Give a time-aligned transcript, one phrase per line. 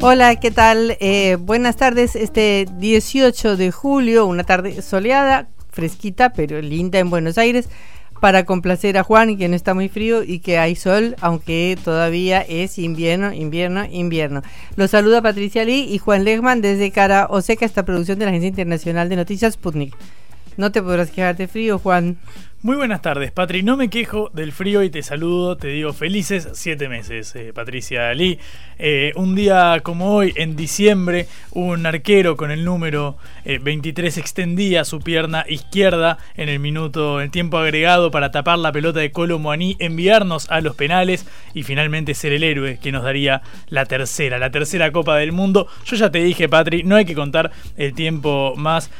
[0.00, 0.96] Hola, ¿qué tal?
[1.00, 2.14] Eh, buenas tardes.
[2.14, 7.68] Este 18 de julio, una tarde soleada, fresquita, pero linda en Buenos Aires,
[8.20, 12.42] para complacer a Juan, que no está muy frío y que hay sol, aunque todavía
[12.42, 14.42] es invierno, invierno, invierno.
[14.76, 18.48] Los saluda Patricia Lee y Juan Legman desde Cara Oseca, esta producción de la Agencia
[18.48, 19.96] Internacional de Noticias Sputnik.
[20.56, 22.18] No te podrás quejar de frío, Juan.
[22.60, 23.62] Muy buenas tardes, Patri.
[23.62, 28.12] No me quejo del frío y te saludo, te digo felices siete meses, eh, Patricia
[28.14, 28.40] Lee.
[28.80, 34.84] Eh, un día como hoy, en diciembre, un arquero con el número 23 eh, extendía
[34.84, 39.38] su pierna izquierda en el minuto, el tiempo agregado para tapar la pelota de Colo
[39.38, 44.36] Moaní, enviarnos a los penales y finalmente ser el héroe que nos daría la tercera,
[44.40, 45.68] la tercera Copa del Mundo.
[45.84, 48.90] Yo ya te dije, Patri, no hay que contar el tiempo más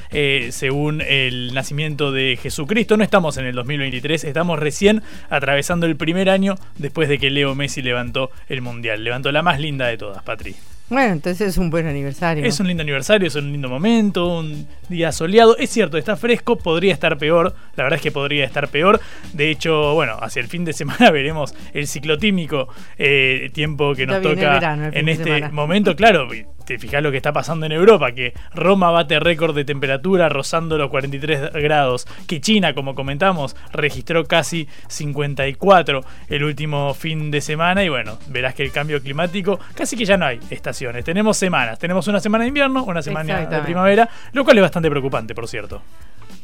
[0.51, 2.97] según el nacimiento de Jesucristo.
[2.97, 4.25] No estamos en el 2023.
[4.25, 9.03] Estamos recién atravesando el primer año después de que Leo Messi levantó el Mundial.
[9.03, 10.55] Levantó la más linda de todas, Patri.
[10.91, 12.45] Bueno, entonces es un buen aniversario.
[12.45, 15.57] Es un lindo aniversario, es un lindo momento, un día soleado.
[15.59, 17.55] Es cierto, está fresco, podría estar peor.
[17.77, 18.99] La verdad es que podría estar peor.
[19.35, 24.23] De hecho, bueno, hacia el fin de semana veremos el ciclotímico eh, tiempo que nos
[24.23, 25.95] toca en este momento.
[25.95, 26.27] Claro,
[26.69, 30.77] te fijas lo que está pasando en Europa, que Roma bate récord de temperatura rozando
[30.77, 37.85] los 43 grados, que China, como comentamos, registró casi 54 el último fin de semana
[37.85, 41.79] y bueno, verás que el cambio climático casi que ya no hay estaciones, tenemos semanas,
[41.79, 45.49] tenemos una semana de invierno, una semana de primavera, lo cual es bastante preocupante, por
[45.49, 45.81] cierto.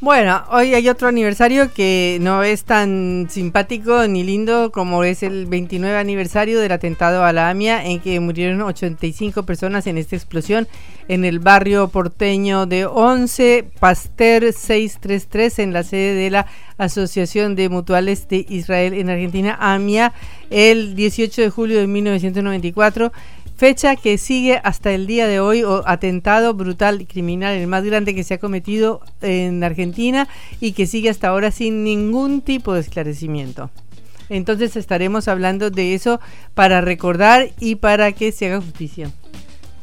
[0.00, 5.46] Bueno, hoy hay otro aniversario que no es tan simpático ni lindo como es el
[5.46, 10.68] 29 aniversario del atentado a la AMIA en que murieron 85 personas en esta explosión
[11.08, 17.68] en el barrio porteño de 11, Pasteur 633 en la sede de la Asociación de
[17.68, 20.12] Mutuales de Israel en Argentina, AMIA,
[20.50, 23.12] el 18 de julio de 1994
[23.56, 27.84] fecha que sigue hasta el día de hoy, o atentado brutal y criminal, el más
[27.84, 30.28] grande que se ha cometido en Argentina
[30.60, 33.70] y que sigue hasta ahora sin ningún tipo de esclarecimiento.
[34.28, 36.20] Entonces estaremos hablando de eso
[36.54, 39.10] para recordar y para que se haga justicia.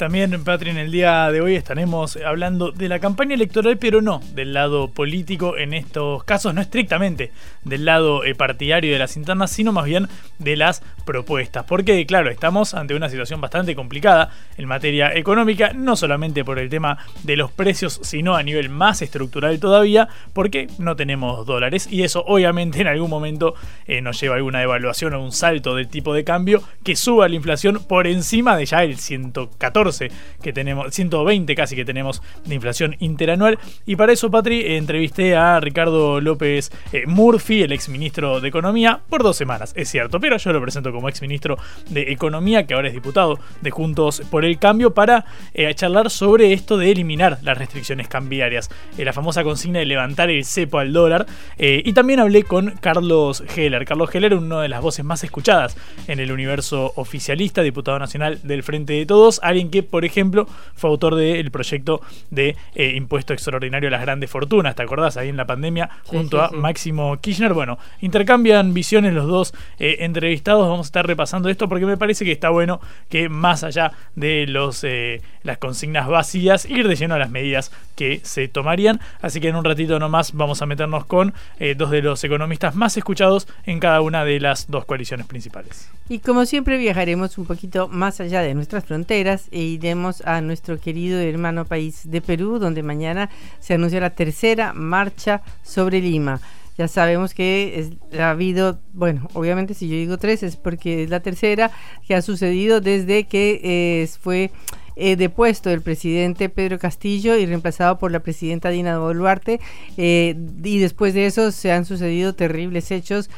[0.02, 4.20] También, Patri, en el día de hoy estaremos hablando de la campaña electoral, pero no
[4.34, 7.32] del lado político en estos casos, no estrictamente
[7.66, 10.08] del lado eh, partidario de las internas, sino más bien
[10.40, 11.66] de las propuestas.
[11.66, 16.70] Porque, claro, estamos ante una situación bastante complicada en materia económica, no solamente por el
[16.70, 22.02] tema de los precios, sino a nivel más estructural todavía, porque no tenemos dólares y
[22.02, 23.54] eso obviamente en algún momento
[23.86, 27.30] eh, nos lleva a alguna devaluación o un salto del tipo de cambio que suba
[27.30, 32.56] la inflación por encima de ya el 114 que tenemos, 120 casi que tenemos de
[32.56, 33.60] inflación interanual.
[33.86, 39.02] Y para eso, Patri, entrevisté a Ricardo López eh, Murphy, el ex ministro de Economía,
[39.10, 41.58] por dos semanas, es cierto, pero yo lo presento como ex ministro
[41.90, 46.54] de Economía, que ahora es diputado de Juntos por el Cambio, para eh, charlar sobre
[46.54, 50.94] esto de eliminar las restricciones cambiarias, eh, la famosa consigna de levantar el cepo al
[50.94, 51.26] dólar.
[51.58, 53.86] y también hablé con Carlos Heller.
[53.86, 55.78] Carlos Heller, una de las voces más escuchadas
[56.08, 60.90] en el universo oficialista, diputado nacional del Frente de Todos, alguien que por ejemplo, fue
[60.90, 65.18] autor del proyecto de eh, impuesto extraordinario a las grandes fortunas, ¿te acordás?
[65.18, 67.54] Ahí en la pandemia, junto a Máximo Kirchner.
[67.54, 70.68] Bueno, intercambian visiones los dos eh, entrevistados.
[70.68, 72.80] Vamos a estar repasando esto porque me parece que está bueno
[73.10, 77.72] que más allá de los eh, las consignas vacías, ir de lleno a las medidas
[77.96, 79.00] que se tomarían.
[79.22, 81.34] Así que en un ratito nomás vamos a meternos con
[81.78, 85.90] dos de los economistas más escuchados en cada una de las dos coaliciones principales.
[86.10, 90.80] Y como siempre viajaremos un poquito más allá de nuestras fronteras e iremos a nuestro
[90.80, 93.30] querido hermano país de Perú, donde mañana
[93.60, 96.42] se anuncia la tercera marcha sobre Lima.
[96.78, 101.20] Ya sabemos que ha habido, bueno, obviamente si yo digo tres es porque es la
[101.20, 101.70] tercera
[102.08, 104.52] que ha sucedido desde que eh, fue
[104.96, 109.60] eh, depuesto el presidente Pedro Castillo y reemplazado por la presidenta Dina Boluarte.
[109.98, 113.30] Eh, y después de eso se han sucedido terribles hechos,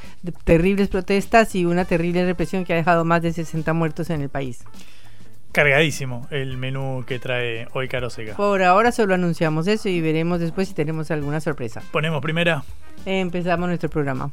[0.46, 4.30] terribles protestas y una terrible represión que ha dejado más de 60 muertos en el
[4.30, 4.60] país.
[5.54, 8.36] Cargadísimo el menú que trae hoy Caro Seca.
[8.36, 11.84] Por ahora solo anunciamos eso y veremos después si tenemos alguna sorpresa.
[11.92, 12.64] Ponemos primera.
[13.06, 14.32] Empezamos nuestro programa.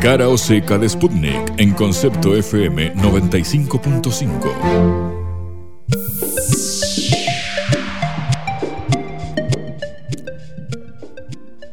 [0.00, 5.12] Cara o seca de Sputnik en concepto FM 95.5.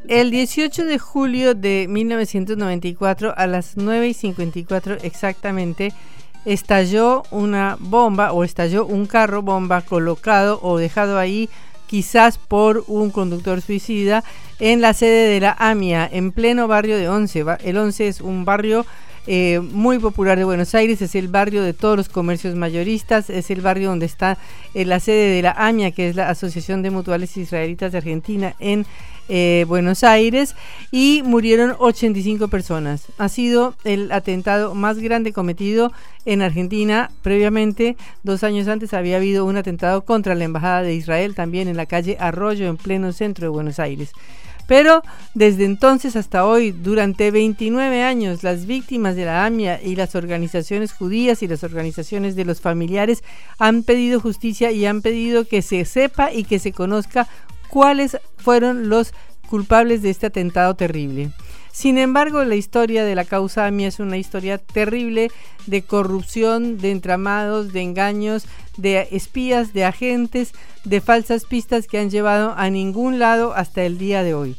[0.10, 5.94] El 18 de julio de 1994 a las 9 y 54 exactamente
[6.46, 11.50] estalló una bomba o estalló un carro bomba colocado o dejado ahí
[11.88, 14.24] quizás por un conductor suicida
[14.60, 17.44] en la sede de la AMIA en pleno barrio de Once.
[17.64, 18.86] El Once es un barrio
[19.28, 23.52] eh, muy popular de Buenos Aires, es el barrio de todos los comercios mayoristas, es
[23.52, 24.38] el barrio donde está
[24.74, 28.56] eh, la sede de la AMIA, que es la Asociación de Mutuales Israelitas de Argentina
[28.60, 28.86] en
[29.30, 30.56] eh, Buenos Aires,
[30.92, 33.04] y murieron 85 personas.
[33.20, 35.94] Ha sido el atentado más grande cometido
[36.26, 37.12] en Argentina.
[37.22, 41.78] Previamente, dos años antes, había habido un atentado contra la Embajada de Israel, también en
[41.78, 44.12] la calle Arroyo, en pleno centro de Buenos Aires.
[44.68, 45.04] Pero
[45.34, 50.94] desde entonces hasta hoy, durante 29 años, las víctimas de la AMIA y las organizaciones
[50.94, 53.24] judías y las organizaciones de los familiares
[53.58, 57.28] han pedido justicia y han pedido que se sepa y que se conozca
[57.70, 59.14] cuáles fueron los
[59.48, 61.32] culpables de este atentado terrible.
[61.72, 65.32] Sin embargo, la historia de la causa AMIA es una historia terrible
[65.68, 68.46] de corrupción, de entramados, de engaños,
[68.78, 70.52] de espías, de agentes,
[70.84, 74.58] de falsas pistas que han llevado a ningún lado hasta el día de hoy.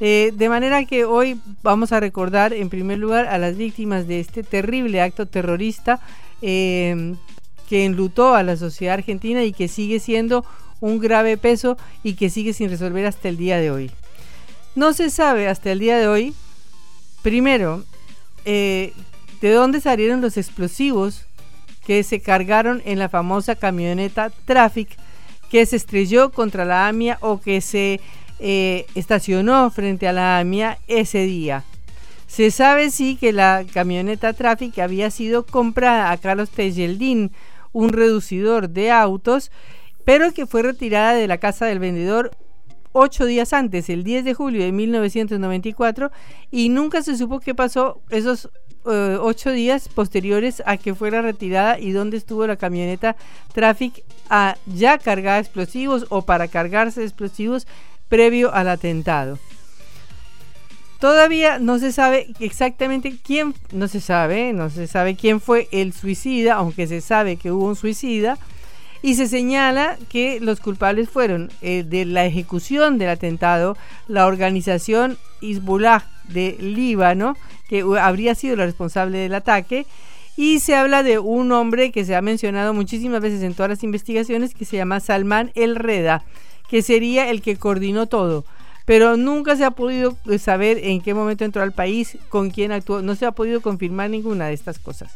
[0.00, 4.20] Eh, de manera que hoy vamos a recordar en primer lugar a las víctimas de
[4.20, 6.00] este terrible acto terrorista
[6.40, 7.14] eh,
[7.68, 10.44] que enlutó a la sociedad argentina y que sigue siendo
[10.80, 13.90] un grave peso y que sigue sin resolver hasta el día de hoy.
[14.74, 16.34] No se sabe hasta el día de hoy,
[17.22, 17.84] primero,
[18.44, 18.92] eh,
[19.40, 21.26] de dónde salieron los explosivos
[21.86, 24.88] que se cargaron en la famosa camioneta Traffic
[25.50, 28.00] que se estrelló contra la AMIA o que se
[28.38, 31.64] eh, estacionó frente a la AMIA ese día.
[32.26, 37.32] Se sabe sí que la camioneta Traffic había sido comprada a Carlos Tejeldín,
[37.72, 39.50] un reducidor de autos,
[40.04, 42.30] pero que fue retirada de la casa del vendedor
[42.92, 46.10] ocho días antes, el 10 de julio de 1994,
[46.50, 48.50] y nunca se supo qué pasó esos
[48.86, 53.14] eh, ocho días posteriores a que fuera retirada y dónde estuvo la camioneta
[53.52, 57.66] Traffic a ya cargar explosivos o para cargarse explosivos
[58.08, 59.38] previo al atentado.
[60.98, 65.92] Todavía no se sabe exactamente quién, no se sabe, no se sabe quién fue el
[65.92, 68.38] suicida, aunque se sabe que hubo un suicida,
[69.02, 73.76] y se señala que los culpables fueron eh, de la ejecución del atentado
[74.08, 77.36] la organización Hezbollah de Líbano,
[77.68, 79.86] que habría sido la responsable del ataque,
[80.36, 83.82] y se habla de un hombre que se ha mencionado muchísimas veces en todas las
[83.82, 86.24] investigaciones, que se llama Salman El Reda,
[86.68, 88.44] que sería el que coordinó todo.
[88.86, 92.72] Pero nunca se ha podido eh, saber en qué momento entró al país, con quién
[92.72, 95.14] actuó, no se ha podido confirmar ninguna de estas cosas.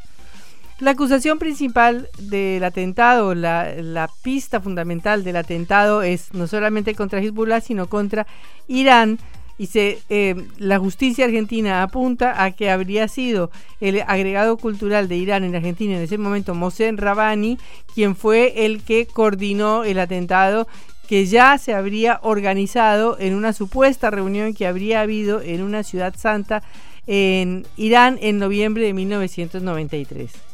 [0.81, 7.61] La acusación principal del atentado, la, pista fundamental del atentado es no solamente contra Hezbollah,
[7.61, 8.27] sino contra
[8.67, 9.19] Irán.
[9.57, 15.15] Y se, eh, la justicia argentina apunta a que habría sido el agregado cultural de
[15.15, 17.57] Irán en Argentina en ese momento, Mohsen Rabani,
[17.95, 20.67] quien fue el que coordinó el atentado
[21.07, 26.17] que ya se habría organizado en una supuesta reunión que habría habido en una ciudad
[26.17, 26.65] santa
[27.07, 30.54] en Irán en noviembre de 1993.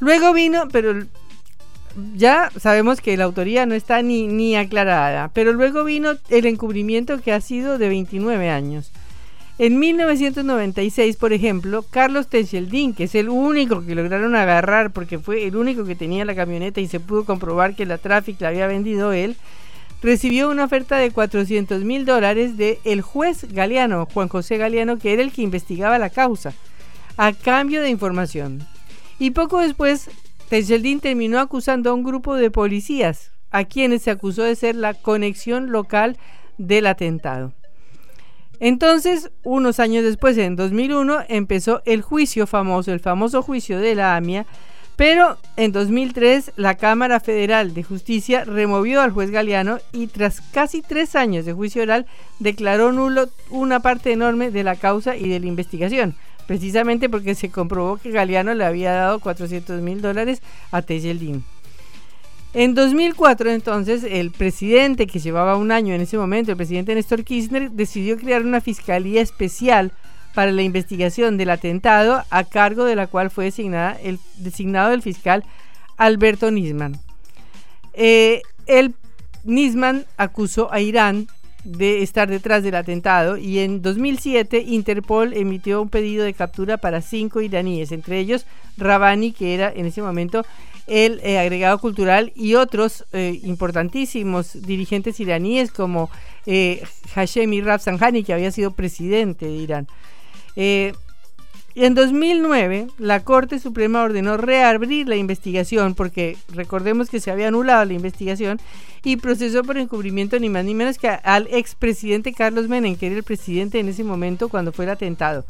[0.00, 1.04] Luego vino, pero
[2.14, 7.20] ya sabemos que la autoría no está ni, ni aclarada, pero luego vino el encubrimiento
[7.20, 8.92] que ha sido de 29 años.
[9.58, 15.46] En 1996, por ejemplo, Carlos Techeldín, que es el único que lograron agarrar porque fue
[15.46, 18.66] el único que tenía la camioneta y se pudo comprobar que la Traffic la había
[18.66, 19.36] vendido él,
[20.02, 25.12] recibió una oferta de 400 mil dólares del el juez Galeano, Juan José Galeano, que
[25.12, 26.54] era el que investigaba la causa,
[27.18, 28.66] a cambio de información.
[29.20, 30.10] Y poco después,
[30.48, 34.94] Techeldín terminó acusando a un grupo de policías, a quienes se acusó de ser la
[34.94, 36.16] conexión local
[36.56, 37.52] del atentado.
[38.60, 44.16] Entonces, unos años después, en 2001, empezó el juicio famoso, el famoso juicio de la
[44.16, 44.46] AMIA,
[45.00, 50.82] Pero en 2003 la Cámara Federal de Justicia removió al juez Galeano y tras casi
[50.82, 52.04] tres años de juicio oral
[52.38, 57.50] declaró nulo una parte enorme de la causa y de la investigación, precisamente porque se
[57.50, 61.44] comprobó que Galeano le había dado 400 mil dólares a Tejeldín.
[62.52, 67.22] En 2004 entonces el presidente que llevaba un año en ese momento, el presidente Néstor
[67.22, 69.92] Kirchner, decidió crear una fiscalía especial
[70.34, 75.44] para la investigación del atentado, a cargo de la cual fue el, designado el fiscal
[75.96, 76.98] Alberto Nisman.
[77.92, 78.94] Eh, el
[79.44, 81.26] Nisman acusó a Irán
[81.64, 87.02] de estar detrás del atentado y en 2007 Interpol emitió un pedido de captura para
[87.02, 88.46] cinco iraníes, entre ellos
[88.78, 90.44] Rabani, que era en ese momento
[90.86, 96.10] el eh, agregado cultural y otros eh, importantísimos dirigentes iraníes como
[96.46, 96.82] eh,
[97.14, 99.86] Hashemi Rafsanjani, que había sido presidente de Irán.
[101.80, 107.48] Eh, en 2009, la Corte Suprema ordenó reabrir la investigación porque recordemos que se había
[107.48, 108.60] anulado la investigación
[109.02, 113.16] y procesó por encubrimiento ni más ni menos que al expresidente Carlos Menem, que era
[113.16, 115.44] el presidente en ese momento cuando fue el atentado,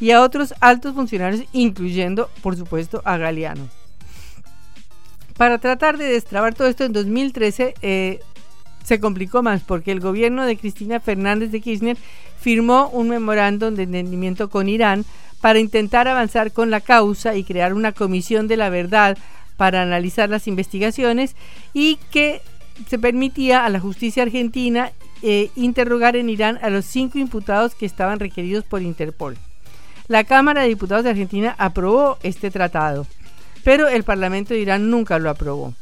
[0.00, 3.68] y a otros altos funcionarios, incluyendo, por supuesto, a Galeano.
[5.36, 8.20] Para tratar de destrabar todo esto, en 2013 eh,
[8.84, 11.96] se complicó más porque el gobierno de Cristina Fernández de Kirchner
[12.38, 15.04] firmó un memorándum de entendimiento con Irán
[15.42, 19.18] para intentar avanzar con la causa y crear una comisión de la verdad
[19.56, 21.34] para analizar las investigaciones
[21.74, 22.40] y que
[22.88, 27.86] se permitía a la justicia argentina eh, interrogar en Irán a los cinco imputados que
[27.86, 29.36] estaban requeridos por Interpol.
[30.06, 33.06] La Cámara de Diputados de Argentina aprobó este tratado,
[33.64, 35.74] pero el Parlamento de Irán nunca lo aprobó.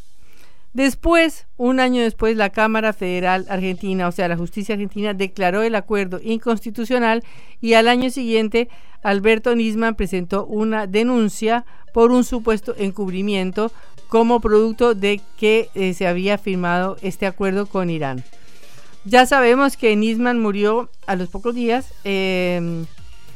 [0.72, 5.74] Después, un año después, la Cámara Federal Argentina, o sea, la justicia argentina, declaró el
[5.74, 7.24] acuerdo inconstitucional
[7.60, 8.68] y al año siguiente
[9.02, 13.72] Alberto Nisman presentó una denuncia por un supuesto encubrimiento
[14.08, 18.22] como producto de que eh, se había firmado este acuerdo con Irán.
[19.04, 22.86] Ya sabemos que Nisman murió a los pocos días em,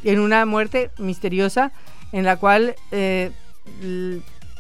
[0.05, 1.73] en una muerte misteriosa
[2.12, 3.31] en la cual eh,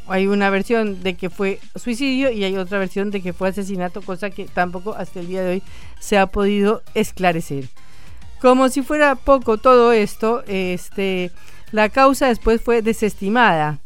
[0.08, 4.02] hay una versión de que fue suicidio y hay otra versión de que fue asesinato,
[4.02, 5.62] cosa que tampoco hasta el día de hoy
[6.00, 7.68] se ha podido esclarecer.
[8.40, 11.30] Como si fuera poco todo esto, este,
[11.72, 13.78] la causa después fue desestimada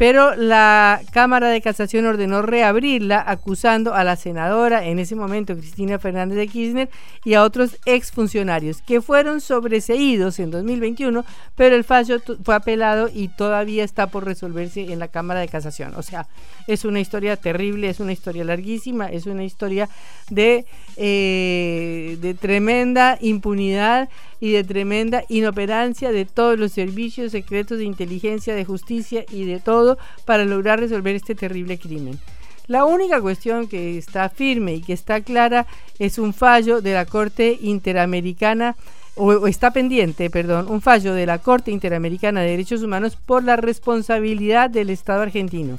[0.00, 5.98] pero la Cámara de Casación ordenó reabrirla acusando a la senadora, en ese momento Cristina
[5.98, 6.88] Fernández de Kirchner,
[7.22, 11.22] y a otros exfuncionarios que fueron sobreseídos en 2021,
[11.54, 15.92] pero el fallo fue apelado y todavía está por resolverse en la Cámara de Casación.
[15.94, 16.26] O sea,
[16.66, 19.90] es una historia terrible, es una historia larguísima, es una historia
[20.30, 20.64] de,
[20.96, 24.08] eh, de tremenda impunidad
[24.40, 29.60] y de tremenda inoperancia de todos los servicios secretos de inteligencia, de justicia y de
[29.60, 32.18] todo para lograr resolver este terrible crimen.
[32.66, 35.66] La única cuestión que está firme y que está clara
[35.98, 38.76] es un fallo de la Corte Interamericana
[39.16, 43.56] o, está pendiente, perdón, un fallo de la Corte Interamericana de Derechos Humanos por la
[43.56, 45.78] responsabilidad del Estado argentino.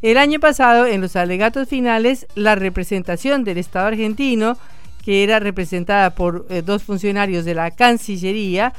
[0.00, 4.56] El año pasado, en los alegatos finales, la representación del Estado argentino
[5.04, 8.72] que era representada por eh, dos funcionarios de la Cancillería,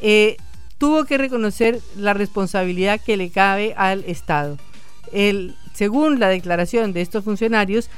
[0.00, 0.36] eh,
[0.78, 4.58] tuvo que reconocer la responsabilidad que le cabe al Estado.
[5.72, 7.90] Según la declaración de estos funcionarios,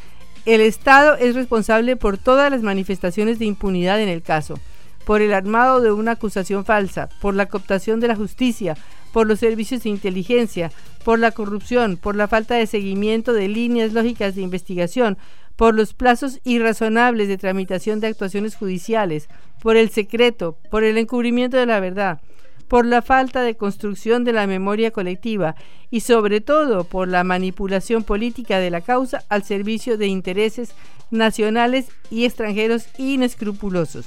[0.47, 4.59] el Estado es responsable por todas las manifestaciones de impunidad en el caso,
[5.05, 8.77] por el armado de una acusación falsa, por la cooptación de la justicia,
[9.13, 10.71] por los servicios de inteligencia,
[11.05, 15.19] por la corrupción, por la falta de seguimiento de líneas lógicas de investigación,
[15.57, 19.29] por los plazos irrazonables de tramitación de actuaciones judiciales,
[19.61, 22.21] por el secreto, por el encubrimiento de la verdad,
[22.69, 25.57] por la falta de construcción de la memoria colectiva
[25.91, 30.75] y sobre todo por la manipulación política de la causa al servicio de intereses
[31.11, 34.07] nacionales y extranjeros inescrupulosos.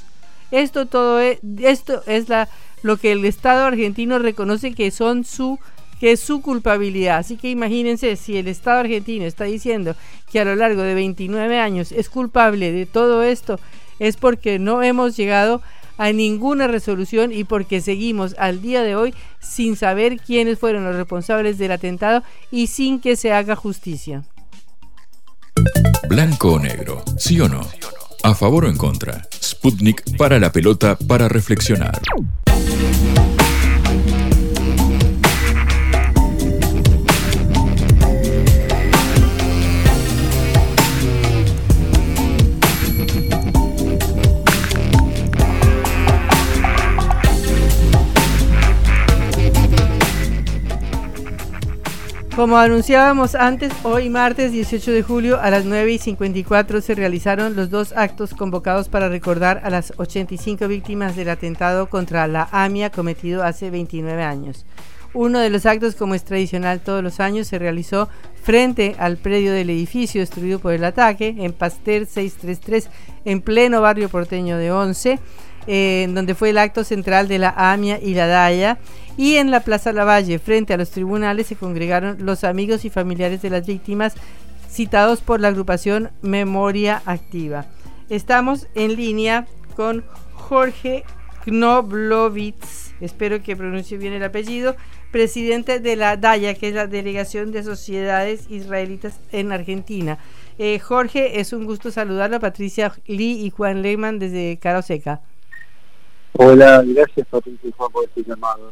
[0.51, 2.49] Esto todo es, esto es la,
[2.83, 5.59] lo que el Estado argentino reconoce que son su
[5.99, 7.19] que es su culpabilidad.
[7.19, 9.95] Así que imagínense si el Estado argentino está diciendo
[10.31, 13.59] que a lo largo de 29 años es culpable de todo esto,
[13.99, 15.61] es porque no hemos llegado
[15.99, 20.95] a ninguna resolución y porque seguimos al día de hoy sin saber quiénes fueron los
[20.95, 24.23] responsables del atentado y sin que se haga justicia.
[26.09, 27.61] Blanco o negro, sí o no.
[28.23, 29.27] A favor o en contra.
[29.41, 32.01] Sputnik para la pelota para reflexionar.
[52.41, 57.55] Como anunciábamos antes, hoy martes 18 de julio a las 9 y 54 se realizaron
[57.55, 62.89] los dos actos convocados para recordar a las 85 víctimas del atentado contra la AMIA
[62.89, 64.65] cometido hace 29 años.
[65.13, 68.09] Uno de los actos, como es tradicional todos los años, se realizó
[68.41, 72.89] frente al predio del edificio destruido por el ataque, en Pasteur 633,
[73.23, 75.19] en pleno barrio porteño de Once,
[75.67, 78.79] eh, donde fue el acto central de la AMIA y la DAIA.
[79.17, 83.41] Y en la Plaza Lavalle, frente a los tribunales, se congregaron los amigos y familiares
[83.41, 84.15] de las víctimas
[84.69, 87.65] citados por la agrupación Memoria Activa.
[88.09, 90.03] Estamos en línea con
[90.33, 91.03] Jorge
[91.45, 94.75] Knoblovitz, espero que pronuncie bien el apellido,
[95.11, 100.17] presidente de la DAIA, que es la Delegación de Sociedades Israelitas en Argentina.
[100.57, 105.21] Eh, Jorge, es un gusto saludarlo, Patricia Lee y Juan Lehmann desde Caro Seca.
[106.33, 108.71] Hola, gracias Patricia Juan por este llamado.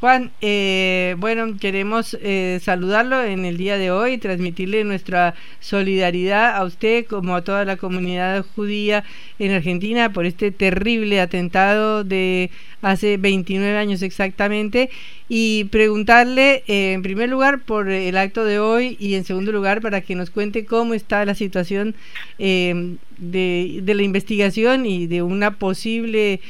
[0.00, 6.64] Juan, eh, bueno, queremos eh, saludarlo en el día de hoy, transmitirle nuestra solidaridad a
[6.64, 9.04] usted como a toda la comunidad judía
[9.38, 12.50] en Argentina por este terrible atentado de
[12.82, 14.90] hace 29 años exactamente.
[15.28, 19.80] Y preguntarle eh, en primer lugar por el acto de hoy y en segundo lugar
[19.80, 21.94] para que nos cuente cómo está la situación
[22.36, 26.40] de, de, la investigación y de una posible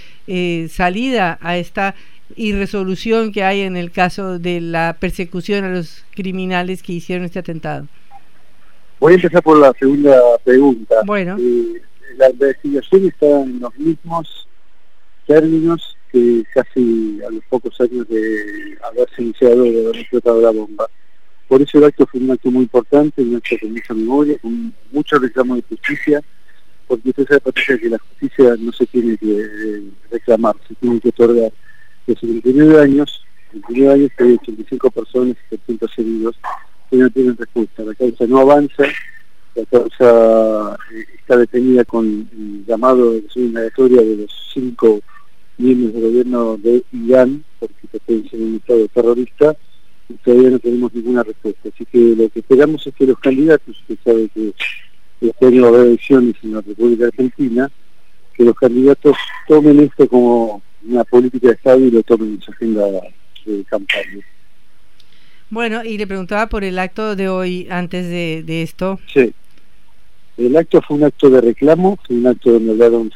[0.69, 1.95] salida a esta
[2.37, 7.25] y resolución que hay en el caso de la persecución a los criminales que hicieron
[7.25, 7.87] este atentado?
[9.01, 10.97] Voy a empezar por la segunda pregunta.
[11.05, 11.37] Bueno.
[11.39, 11.83] Eh,
[12.17, 14.49] la investigación está en los mismos
[15.27, 20.87] términos que casi a los pocos años de haberse iniciado de haber explotado la bomba.
[21.49, 24.73] Por eso el acto fue un acto muy importante, un acto con mucha memoria, con
[24.93, 26.23] mucho reclamo de justicia,
[26.87, 31.09] porque usted sabe, que la justicia no se tiene que eh, reclamar, se tiene que
[31.09, 31.53] otorgar
[32.07, 36.37] de 79 años, 29 años que hay 85 personas y 700 heridos
[36.91, 37.83] que no tienen respuesta.
[37.83, 38.85] La causa no avanza,
[39.55, 45.01] la causa eh, está detenida con el llamado de historia de los cinco
[45.59, 49.57] miembros del gobierno de Irán, porque pertenecen a un Estado terrorista,
[50.09, 51.69] y todavía no tenemos ninguna respuesta.
[51.73, 54.53] Así que lo que esperamos es que los candidatos, usted sabe que
[55.21, 57.71] este año va a haber elecciones en la República Argentina,
[58.35, 62.51] que los candidatos tomen esto como una política de Estado y lo tomen en su
[62.51, 62.87] agenda
[63.47, 64.25] de campaña.
[65.51, 68.99] Bueno, y le preguntaba por el acto de hoy, antes de, esto.
[69.13, 69.33] Sí,
[70.37, 73.13] el acto fue un acto de reclamo, fue un acto donde hablaron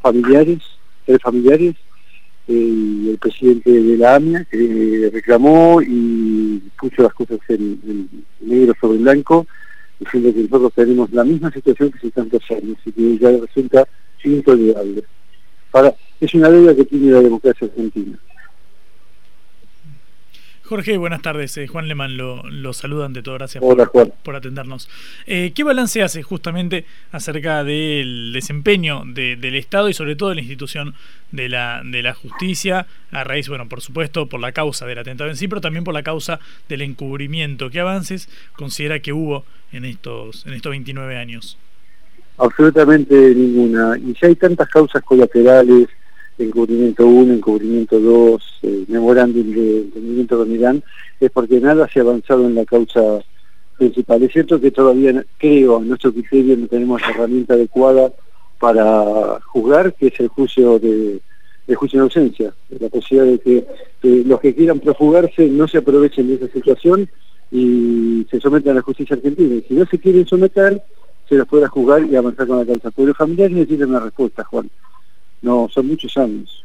[0.00, 0.58] familiares,
[1.06, 1.74] tres familiares,
[2.48, 8.08] eh, y el presidente de la AMIA, que reclamó y puso las cosas en,
[8.40, 9.46] negro sobre blanco,
[9.98, 13.88] diciendo que nosotros tenemos la misma situación que hace tantos años y que ya resulta
[14.24, 15.04] intolerable.
[15.70, 18.16] Para, es una deuda que tiene la democracia argentina.
[20.64, 21.56] Jorge, buenas tardes.
[21.58, 23.34] Eh, Juan Leman lo, lo saluda ante todo.
[23.34, 23.62] Gracias
[24.22, 24.88] por, atendernos.
[25.26, 30.40] Eh, ¿Qué balance hace justamente acerca del desempeño del Estado y sobre todo de la
[30.42, 30.94] institución
[31.32, 35.28] de la, de la justicia a raíz, bueno, por supuesto, por la causa del atentado
[35.28, 37.68] en sí, pero también por la causa del encubrimiento?
[37.68, 41.58] ¿Qué avances considera que hubo en estos, en estos 29 años?
[42.38, 43.98] Absolutamente ninguna.
[43.98, 45.88] Y si hay tantas causas colaterales
[46.38, 50.82] encubrimiento 1, encubrimiento 2, eh, memorándum de entendimiento con Irán,
[51.20, 53.20] es porque nada se ha avanzado en la causa
[53.78, 54.22] principal.
[54.22, 58.12] Es cierto que todavía, creo, a nuestro criterio no tenemos la herramienta adecuada
[58.58, 61.20] para juzgar, que es el juicio de,
[61.74, 66.34] juicio de ausencia, la posibilidad de que, los que quieran profugarse no se aprovechen de
[66.34, 67.08] esa situación
[67.50, 69.56] y se sometan a la justicia argentina.
[69.56, 70.82] Y si no se quieren someter,
[71.28, 72.90] se los pueda juzgar y avanzar con la causa.
[72.90, 74.70] Pero los familiares necesitan una respuesta, Juan.
[75.42, 76.64] No, son muchos años.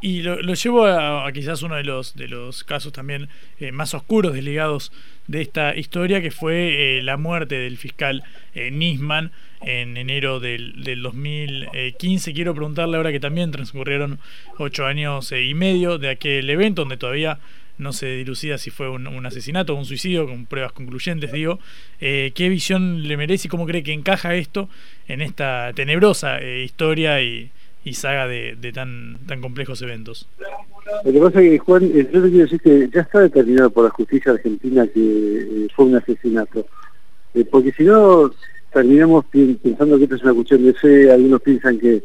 [0.00, 4.32] Y lo, llevo a, quizás uno de los de los casos también eh, más oscuros
[4.32, 4.92] desligados
[5.26, 8.22] de esta historia, que fue eh, la muerte del fiscal
[8.54, 12.32] eh, Nisman en enero del, del 2015.
[12.32, 14.20] Quiero preguntarle ahora que también transcurrieron
[14.58, 17.40] ocho años y medio de aquel evento, donde todavía
[17.78, 21.58] no se dilucida si fue un, asesinato o un suicidio, con pruebas concluyentes, digo.
[22.00, 24.68] Eh, ¿Qué visión le merece y cómo cree que encaja esto
[25.06, 27.50] en esta tenebrosa eh, historia y,
[27.92, 30.28] saga de, tan, tan complejos eventos?
[31.04, 33.70] Lo que pasa es que, Juan, eh, yo te quiero decir que ya está determinado
[33.70, 36.66] por la justicia argentina que fue un asesinato.
[37.50, 38.30] porque si no,
[38.72, 42.02] terminamos pensando que esto es una cuestión de fe, algunos piensan que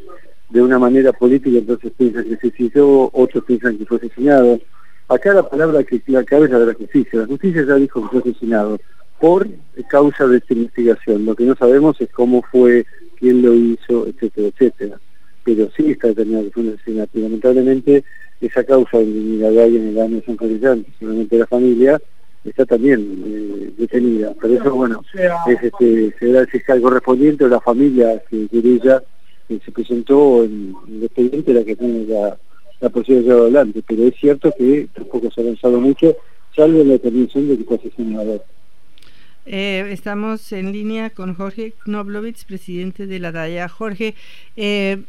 [0.52, 4.60] de una manera política, entonces piensan que se suicidó, otros piensan que fue asesinado
[5.08, 7.20] Acá la palabra que la de la justicia.
[7.20, 8.80] La justicia ya dijo que fue asesinado
[9.20, 9.48] por
[9.89, 11.26] causa de esta investigación.
[11.26, 12.86] Lo que no sabemos es cómo fue,
[13.20, 15.00] quién lo hizo, etcétera, etcétera.
[15.44, 17.20] pero sí está determinado que fue un asesinato.
[17.20, 18.04] Y lamentablemente
[18.42, 22.02] esa causa de indignidad en el año de San Feliciano, solamente la familia,
[22.44, 24.34] está también eh, detenida.
[24.34, 29.02] Por eso, bueno, es, este, será el fiscal correspondiente o la familia que ella
[29.48, 32.38] que se presentó en, el expediente la que tiene la,
[32.84, 33.84] la posibilidad de llevar adelante.
[33.88, 36.15] Pero es cierto que tampoco se ha avanzado mucho,
[36.56, 38.43] salvo la determinación de que fue asesinado.
[39.46, 43.69] Eh, estamos en línea con Jorge Knoblovitz, presidente de la DAIA.
[43.69, 44.15] Jorge,
[44.56, 45.02] eh,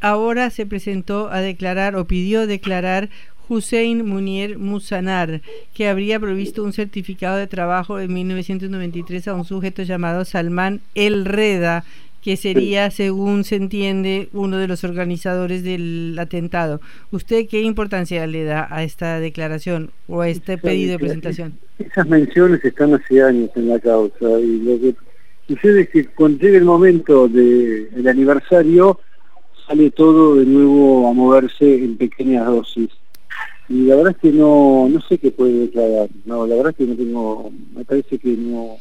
[0.00, 3.08] ahora se presentó a declarar o pidió declarar
[3.48, 5.42] Hussein Munier Musanar,
[5.74, 11.26] que habría provisto un certificado de trabajo en 1993 a un sujeto llamado Salman El
[11.26, 11.84] Reda,
[12.24, 16.80] que sería, según se entiende, uno de los organizadores del atentado.
[17.10, 21.58] ¿Usted qué importancia le da a esta declaración o a este pedido de presentación?
[21.78, 24.94] Esas menciones están hace años en la causa y lo que
[25.46, 28.98] sucede es que cuando llegue el momento del aniversario
[29.66, 32.88] sale todo de nuevo a moverse en pequeñas dosis.
[33.68, 36.08] Y la verdad es que no, no sé qué puede declarar.
[36.24, 38.78] No, la verdad es que no tengo, me parece que no,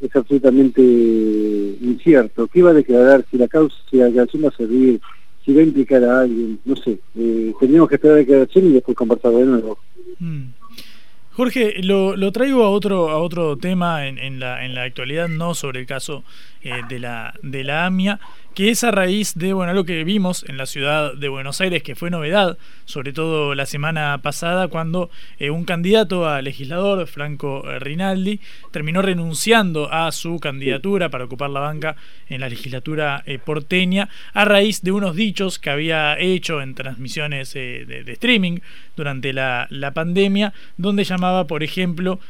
[0.00, 2.46] es absolutamente incierto.
[2.48, 3.24] ¿Qué va a declarar?
[3.30, 5.00] Si la causa, si la declaración va a servir,
[5.44, 6.98] si va a implicar a alguien, no sé.
[7.16, 9.78] Eh, tendríamos que esperar la declaración y después conversar de nuevo.
[10.18, 10.44] Mm.
[11.32, 15.28] Jorge, lo, lo, traigo a otro, a otro tema en, en, la, en la actualidad,
[15.28, 16.24] no sobre el caso
[16.62, 18.18] eh, de, la, de la AMIA,
[18.58, 21.80] que es a raíz de bueno, algo que vimos en la ciudad de Buenos Aires,
[21.84, 27.62] que fue novedad, sobre todo la semana pasada, cuando eh, un candidato a legislador, Franco
[27.78, 28.40] Rinaldi,
[28.72, 31.94] terminó renunciando a su candidatura para ocupar la banca
[32.28, 37.54] en la legislatura eh, porteña, a raíz de unos dichos que había hecho en transmisiones
[37.54, 38.58] de, streaming
[38.98, 42.20] durante la, la, pandemia, donde llamaba, por ejemplo,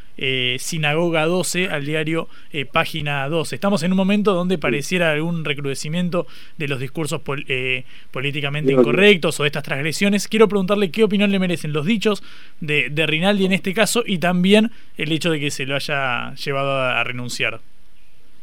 [0.58, 2.28] Sinagoga 12 al diario
[2.72, 3.54] Página 12.
[3.54, 6.26] Estamos en un momento donde pareciera algún recrudecimiento
[6.56, 10.28] de los discursos eh, políticamente incorrectos o de estas transgresiones.
[10.28, 12.22] Quiero preguntarle qué opinión le merecen los dichos
[12.60, 16.72] de, Rinaldi en este caso y también el hecho de que se lo haya llevado
[16.72, 17.60] a, renunciar.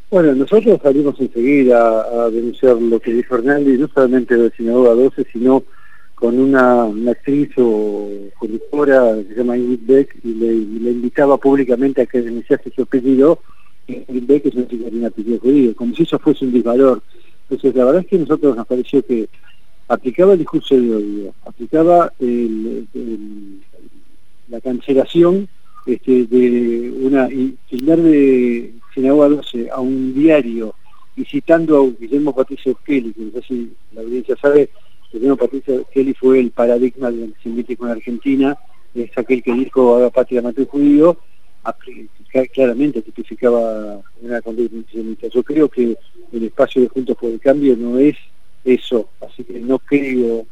[0.10, 5.26] Bueno, nosotros salimos enseguida a, denunciar lo que dijo Rinaldi, no solamente de Sinagoga 12,
[5.32, 5.64] sino
[6.16, 10.54] con una, actriz o conductora que se llama Ingrid Beck y le,
[10.92, 13.40] invitaba públicamente a que denunciase su apellido
[13.88, 17.04] ve que es una chica de apellido judío, como si eso fuese un disvalor.
[17.44, 19.30] Entonces, la verdad es que a nosotros nos pareció que
[19.88, 22.12] aplicaba el discurso de odio, aplicaba
[24.50, 25.48] la cancelación
[25.86, 30.74] este, de una, y de Sinagoga 12 a un diario
[31.16, 34.70] y citando a Guillermo Patricio Kelly, que no sé si la audiencia sabe,
[35.12, 38.58] Guillermo Patricio Kelly fue el paradigma del antisemitismo en Argentina,
[38.94, 41.18] es aquel que dijo haga patria matriz judío,
[42.54, 45.28] claramente tipificaba una conducta antisemita.
[45.28, 45.98] Yo creo que
[46.32, 48.16] el espacio de Juntos por el Cambio no es
[48.64, 50.46] eso, así que no creo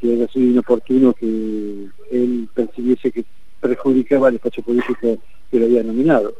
[0.00, 3.24] que haya sido inoportuno que él percibiese que
[3.60, 5.18] perjudicaba al espacio político
[5.50, 6.34] que lo había nominado.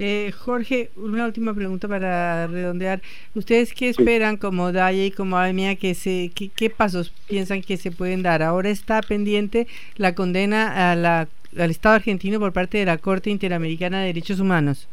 [0.00, 3.02] Eh, Jorge, una última pregunta para redondear.
[3.34, 5.74] ¿Ustedes qué esperan como DAIA y como AMIA?
[5.74, 8.44] Que se, qué, pasos piensan que se pueden dar?
[8.44, 13.30] Ahora está pendiente la condena a la al Estado argentino por parte de la Corte
[13.30, 14.86] Interamericana de Derechos Humanos.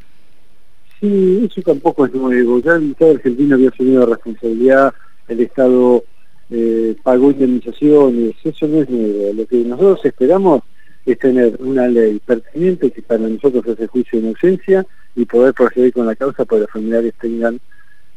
[0.99, 2.59] Sí, eso tampoco es nuevo.
[2.61, 4.91] Ya el Estado argentino había asumido responsabilidad,
[5.27, 6.03] el Estado
[6.49, 9.33] eh, pagó indemnizaciones, eso no es nuevo.
[9.33, 10.63] Lo que nosotros esperamos
[11.05, 15.93] es tener una ley pertinente que para nosotros hace juicio en ausencia y poder proceder
[15.93, 17.59] con la causa para que los familiares tengan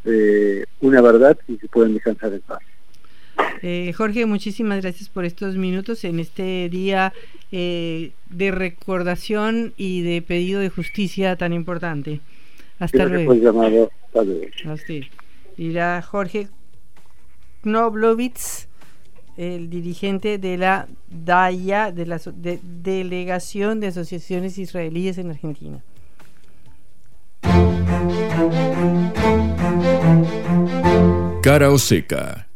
[0.04, 2.60] eh, una verdad y que puedan descansar en paz.
[3.62, 7.12] Eh, Jorge, muchísimas gracias por estos minutos en este día
[7.52, 12.20] eh, de recordación y de pedido de justicia tan importante.
[12.78, 13.34] Hasta luego.
[13.34, 13.90] Llamado.
[14.06, 14.46] Hasta luego.
[15.56, 16.48] Irá Jorge
[17.62, 18.67] Knoblovitz,
[19.38, 22.20] el dirigente de la DAIA, de la
[22.82, 25.80] Delegación de Asociaciones Israelíes en Argentina.
[31.40, 32.47] Cara o seca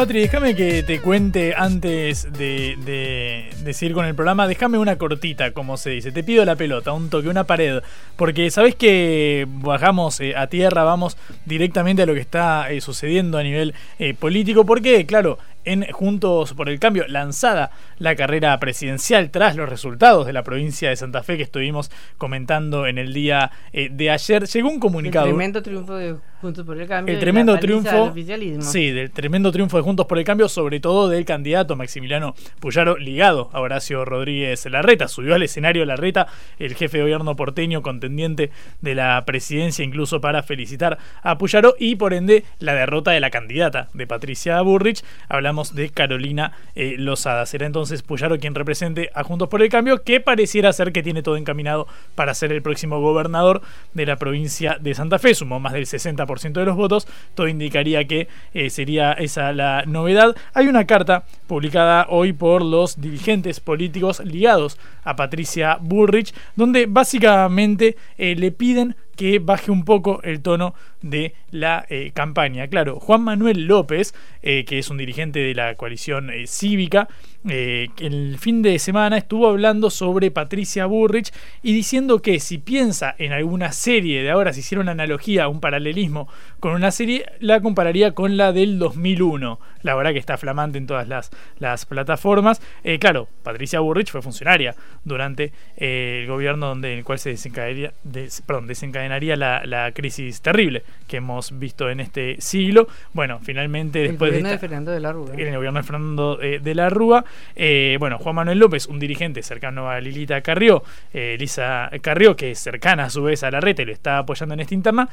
[0.00, 5.76] Patri, déjame que te cuente antes de, seguir con el programa, déjame una cortita, como
[5.76, 6.10] se dice.
[6.10, 7.82] Te pido la pelota, un toque, una pared.
[8.16, 13.36] Porque sabes que bajamos eh, a tierra, vamos directamente a lo que está eh, sucediendo
[13.36, 14.64] a nivel eh, político.
[14.64, 20.32] Porque, claro, en Juntos por el Cambio, lanzada la carrera presidencial tras los resultados de
[20.32, 24.46] la provincia de Santa Fe que estuvimos comentando en el día eh, de ayer.
[24.46, 25.26] Llegó un comunicado.
[25.26, 27.14] El tremendo triunfo de Juntos por el Cambio.
[27.14, 28.14] El tremendo triunfo.
[28.60, 32.96] Sí, del tremendo triunfo de Juntos por el Cambio, sobre todo del candidato Maximiliano Puyaro,
[32.96, 35.06] ligado a Horacio Rodríguez Larreta.
[35.06, 38.50] Subió al escenario Larreta, el jefe de gobierno porteño, contendiente
[38.80, 43.28] de la presidencia, incluso para felicitar a Puyaro y por ende la derrota de la
[43.28, 45.04] candidata de Patricia Burrich.
[45.28, 47.44] Hablamos de Carolina eh, Lozada.
[47.44, 51.22] Será entonces Puyaro quien represente a Juntos por el Cambio, que pareciera ser que tiene
[51.22, 53.60] todo encaminado para ser el próximo gobernador
[53.92, 55.34] de la provincia de Santa Fe.
[55.34, 57.08] Sumó más del 60% de los votos.
[57.34, 60.36] Todo indicaría que eh, sería esa la novedad.
[60.54, 67.96] Hay una carta publicada hoy por los dirigentes políticos ligados a Patricia Burrich, donde básicamente
[68.16, 72.68] eh, le piden que baje un poco el tono de la eh, campaña.
[72.68, 77.06] Claro, Juan Manuel López, eh, que es un dirigente de la coalición eh, cívica,
[77.42, 83.32] el fin de semana estuvo hablando sobre Patricia Burrich y diciendo que si piensa en
[83.32, 86.28] alguna serie de ahora, si hiciera una analogía, un paralelismo
[86.58, 89.58] con una serie, la compararía con la del 2001.
[89.82, 92.60] La verdad que está flamante en todas las, las plataformas.
[93.00, 99.09] claro, Patricia Burrich fue funcionaria durante el gobierno donde, en el cual se desencadenaría, desencadenaría
[99.18, 102.86] la, la crisis terrible que hemos visto en este siglo.
[103.12, 105.34] Bueno, finalmente después el de, Fernando de la Rúa.
[105.36, 107.24] el gobierno de Fernando eh, de la Rúa,
[107.56, 112.52] eh, bueno, Juan Manuel López, un dirigente cercano a Lilita Carrió, eh, Elisa Carrió, que
[112.52, 115.08] es cercana a su vez a la red y lo está apoyando en esta interna,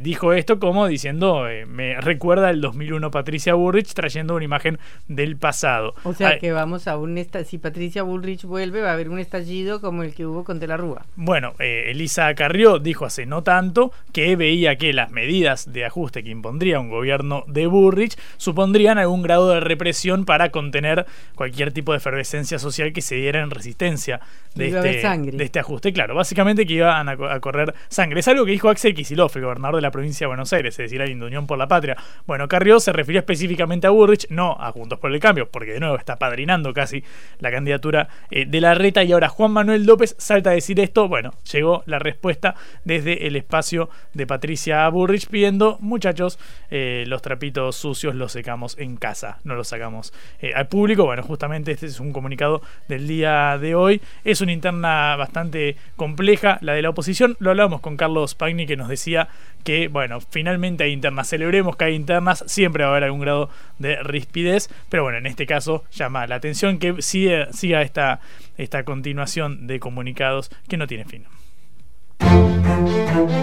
[0.00, 5.94] dijo esto como diciendo, me recuerda el 2001 Patricia Burrich trayendo una imagen del pasado.
[6.04, 9.80] O sea que vamos a un si Patricia Bullrich vuelve va a haber un estallido
[9.80, 11.06] como el que hubo con De la Rúa.
[11.16, 16.30] Bueno, Elisa Carrió dijo hace no tanto que veía que la medidas de ajuste que
[16.30, 21.98] impondría un gobierno de Burrich supondrían algún grado de represión para contener cualquier tipo de
[21.98, 24.20] efervescencia social que se diera en resistencia
[24.54, 25.92] de, este, de este ajuste.
[25.92, 28.20] Claro, básicamente que iban a, correr sangre.
[28.20, 30.78] Es algo que dijo Axel Kicillof, el gobernador de la provincia de Buenos Aires, es
[30.90, 31.96] decir, al Unión por la Patria.
[32.26, 35.80] Bueno, Carrió se refirió específicamente a Burrich, no a Juntos por el Cambio, porque de
[35.80, 37.04] nuevo está padrinando casi
[37.38, 41.08] la candidatura eh, de la reta y ahora Juan Manuel López salta a decir esto.
[41.08, 46.38] Bueno, llegó la respuesta desde el espacio de Patricia Burrich pidiendo, muchachos,
[46.70, 51.04] eh, los trapitos sucios los secamos en casa, no los sacamos eh, al público.
[51.04, 54.00] Bueno, justamente este es un comunicado del día de hoy.
[54.24, 57.36] Es una interna bastante compleja, la de la oposición.
[57.38, 59.28] Lo hablamos con Carlos Pagni que nos decía
[59.64, 61.28] que, bueno, finalmente hay internas.
[61.28, 65.26] Celebremos que hay internas, siempre va a haber algún grado de rispidez, pero bueno, en
[65.26, 68.20] este caso llama la atención que siga, siga esta,
[68.56, 71.24] esta continuación de comunicados que no tiene fin.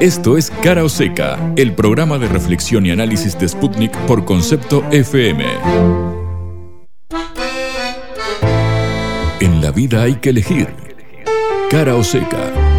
[0.02, 4.84] Esto es Cara o Seca, el programa de reflexión y análisis de Sputnik por concepto
[4.92, 5.46] FM.
[9.40, 10.70] En la vida hay que elegir.
[11.70, 12.71] Cara o Seca.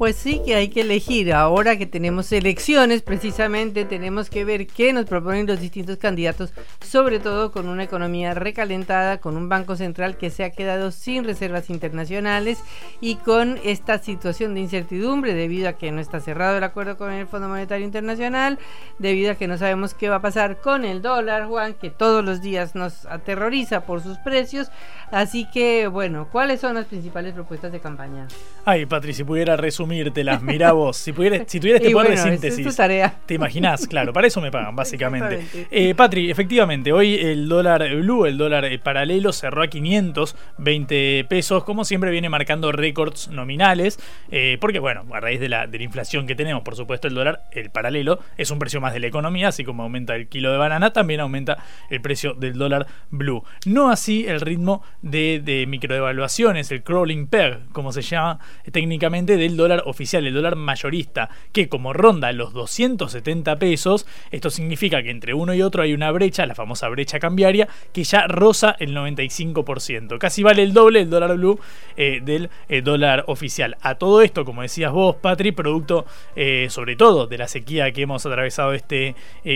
[0.00, 1.30] Pues sí que hay que elegir.
[1.34, 7.18] Ahora que tenemos elecciones, precisamente tenemos que ver qué nos proponen los distintos candidatos, sobre
[7.18, 11.68] todo con una economía recalentada, con un banco central que se ha quedado sin reservas
[11.68, 12.64] internacionales
[13.02, 17.12] y con esta situación de incertidumbre debido a que no está cerrado el acuerdo con
[17.12, 18.58] el Fondo Monetario Internacional,
[18.98, 22.24] debido a que no sabemos qué va a pasar con el dólar, Juan, que todos
[22.24, 24.70] los días nos aterroriza por sus precios.
[25.10, 28.28] Así que, bueno, ¿cuáles son las principales propuestas de campaña?
[28.64, 29.56] Ay, Patri, si pudiera
[29.90, 32.66] resumírtelas, mira vos, si, pudiera, si tuvieras este poder de síntesis.
[32.66, 33.14] Es tu tarea.
[33.26, 33.86] ¿Te imaginás?
[33.86, 35.44] Claro, para eso me pagan, básicamente.
[35.70, 41.64] Eh, Patri, efectivamente, hoy el dólar blue, el dólar eh, paralelo, cerró a 520 pesos.
[41.64, 43.98] Como siempre, viene marcando récords nominales.
[44.30, 47.14] Eh, porque, bueno, a raíz de la, de la inflación que tenemos, por supuesto, el
[47.14, 50.52] dólar, el paralelo, es un precio más de la economía, así como aumenta el kilo
[50.52, 53.42] de banana, también aumenta el precio del dólar blue.
[53.66, 58.38] No así el ritmo de, de microdevaluaciones, el crawling peg, como se llama
[58.70, 65.02] técnicamente, del dólar oficial, el dólar mayorista, que como ronda los 270 pesos, esto significa
[65.02, 68.76] que entre uno y otro hay una brecha, la famosa brecha cambiaria, que ya roza
[68.78, 70.18] el 95%.
[70.18, 71.58] Casi vale el doble el dólar blue
[71.96, 73.76] eh, del eh, dólar oficial.
[73.80, 78.02] A todo esto, como decías vos, Patri, producto eh, sobre todo de la sequía que
[78.02, 79.14] hemos atravesado este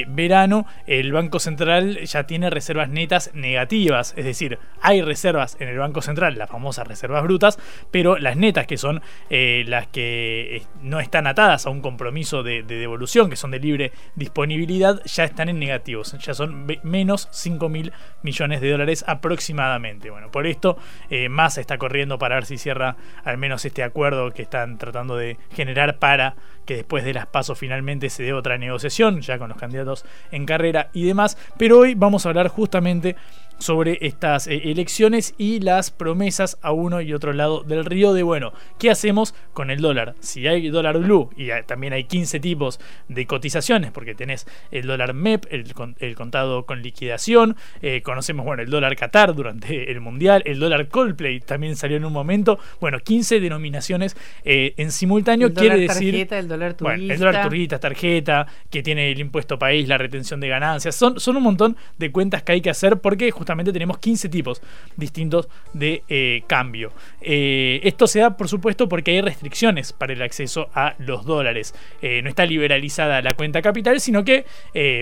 [0.09, 5.79] verano, el Banco Central ya tiene reservas netas negativas, es decir, hay reservas en el
[5.79, 7.59] Banco Central, las famosas reservas brutas,
[7.91, 12.63] pero las netas, que son las que eh, no están atadas a un compromiso de,
[12.63, 17.93] devolución, que son de libre disponibilidad, ya están en negativos, ya son menos 5 mil
[18.23, 20.11] millones de dólares aproximadamente.
[20.11, 20.79] Bueno, por esto
[21.11, 25.17] eh, Massa está corriendo para ver si cierra al menos este acuerdo que están tratando
[25.17, 29.49] de generar para que después de las pasos finalmente se dé otra negociación, ya con
[29.49, 31.37] los candidatos en carrera y demás.
[31.59, 33.17] Pero hoy vamos a hablar justamente
[33.59, 38.23] sobre estas eh, elecciones y las promesas a uno y otro lado del río de,
[38.23, 40.15] bueno, ¿qué hacemos con el dólar?
[40.21, 45.15] Si hay dólar blue y también hay 15 tipos de cotizaciones, porque tenés el dólar
[45.15, 50.59] MEP, el, contado con liquidación, eh, conocemos, bueno, el dólar Qatar durante el Mundial, el
[50.59, 56.13] dólar Coldplay también salió en un momento, bueno, 15 denominaciones eh, en simultáneo, quiere decir...
[56.13, 57.15] Tarjeta, el dólar turista.
[57.15, 61.37] el dólar turista, tarjeta, que tiene el impuesto país, la retención de ganancias, son, son
[61.37, 64.63] un montón de cuentas que hay que hacer porque justamente tenemos 15 tipos
[64.97, 66.93] distintos de eh, cambio.
[67.21, 71.75] Eh, esto se da, por supuesto, porque hay restricciones para el acceso a los dólares.
[72.03, 74.45] Eh, no está liberalizada la cuenta capital, sino que,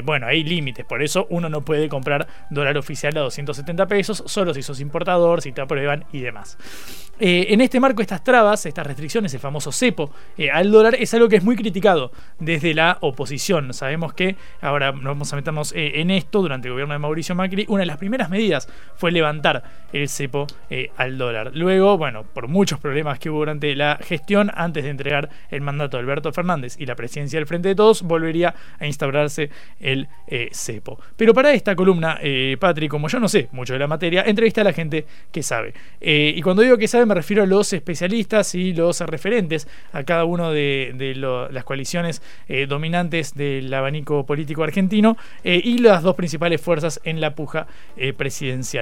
[0.04, 0.84] bueno, hay límites.
[0.84, 5.42] Por eso uno no puede comprar dólar oficial a 270 pesos, solo si sos importador,
[5.42, 6.58] si te aprueban y demás.
[7.18, 10.12] en este marco, estas trabas, estas restricciones, el famoso cepo
[10.52, 13.72] al dólar, es algo que es muy criticado desde la oposición.
[13.72, 17.66] Sabemos que, ahora nos vamos a meternos en esto, durante el gobierno de Mauricio Macri,
[17.68, 21.52] una de las primeras medidas fue levantar el cepo eh, al dólar.
[21.54, 25.96] Luego, bueno, por muchos problemas que hubo durante la gestión, antes de entregar el mandato
[25.96, 30.48] a Alberto Fernández y la presidencia del Frente de Todos, volvería a instaurarse el eh,
[30.52, 30.98] cepo.
[31.16, 34.62] Pero para esta columna, eh, Patri, como yo no sé mucho de la materia, entrevista
[34.62, 35.74] a la gente que sabe.
[36.00, 40.24] y cuando digo que sabe, me refiero a los especialistas y los referentes a cada
[40.24, 41.14] uno de,
[41.50, 42.22] las coaliciones
[42.68, 47.66] dominantes del abanico político argentino y las dos principales fuerzas en la puja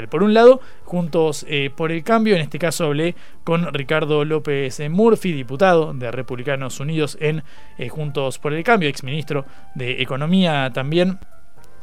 [0.08, 4.80] por un lado, Juntos eh, por el Cambio, en este caso hablé con Ricardo López
[4.90, 7.42] Murphy, diputado de Republicanos Unidos en
[7.78, 11.18] eh, Juntos por el Cambio, exministro de Economía también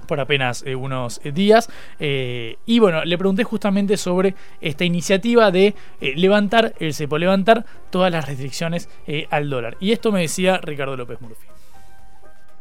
[0.07, 1.69] por apenas eh, unos días.
[1.99, 8.25] y bueno, le pregunté justamente sobre esta iniciativa de levantar el cepo, levantar todas las
[8.25, 8.89] restricciones
[9.29, 9.75] al dólar.
[9.79, 11.56] Y esto me decía Ricardo López Murphy.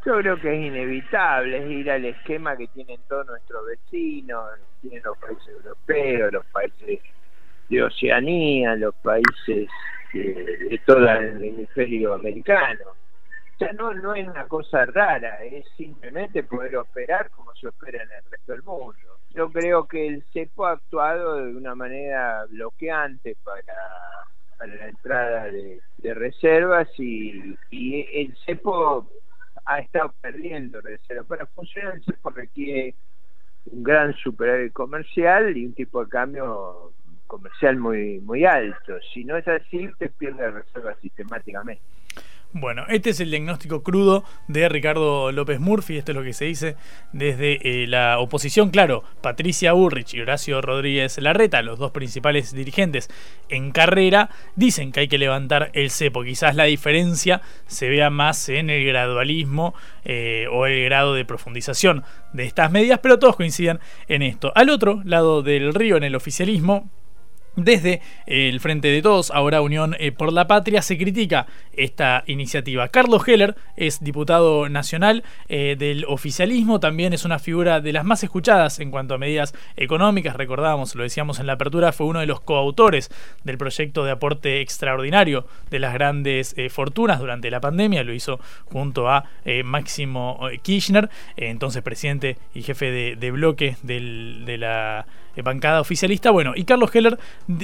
[0.07, 5.19] Yo creo que es inevitable, ir al esquema que tienen todos nuestros vecinos, tienen los
[5.19, 7.01] países europeos, los países
[7.69, 9.69] de Oceanía, los países
[10.13, 12.85] de, todo el hemisferio americano.
[12.91, 18.01] O sea, no, no es una cosa rara, es simplemente poder operar como se opera
[18.01, 19.19] en el resto del mundo.
[19.31, 23.75] Yo creo que el CEPO ha actuado de una manera bloqueante para,
[24.57, 25.81] para la entrada de,
[26.15, 29.09] reservas y, y el CEPO
[29.67, 31.27] ha estado perdiendo reservas.
[31.27, 32.95] Para funcionar CEPO requiere
[33.67, 36.93] un gran superávit comercial y un tipo de cambio
[37.27, 38.95] comercial muy muy alto.
[39.13, 41.83] Si no es así, te pierde reservas sistemáticamente.
[42.59, 46.47] Bueno, este es el diagnóstico crudo de Ricardo López Murphy, esto es lo que se
[46.47, 46.75] dice
[47.13, 53.11] desde eh, la oposición, claro, Patricia Burrich y Horacio Rodríguez Larreta, los dos principales dirigentes
[53.51, 58.49] en carrera, dicen que hay que levantar el cepo, quizás la diferencia se vea más
[58.49, 59.75] en el gradualismo
[60.07, 64.51] eh, o el grado de profundización de estas medidas, pero todos coinciden en esto.
[64.55, 66.89] Al otro lado del río, en el oficialismo,
[67.57, 72.89] desde el Frente de Todos, ahora Unión eh, por la Patria, se critica esta iniciativa.
[72.89, 78.23] Carlos Heller es diputado nacional eh, del oficialismo, también es una figura de las más
[78.23, 80.37] escuchadas en cuanto a medidas económicas.
[80.37, 83.11] Recordábamos, lo decíamos en la apertura, fue uno de los coautores
[83.45, 88.05] del proyecto de aporte extraordinario de las grandes eh, fortunas durante la pandemia.
[88.05, 89.25] Lo hizo junto a
[89.65, 95.07] Máximo Kirchner, entonces presidente y jefe de, bloque de la
[95.43, 96.31] bancada oficialista.
[96.31, 97.19] Bueno, y Carlos Heller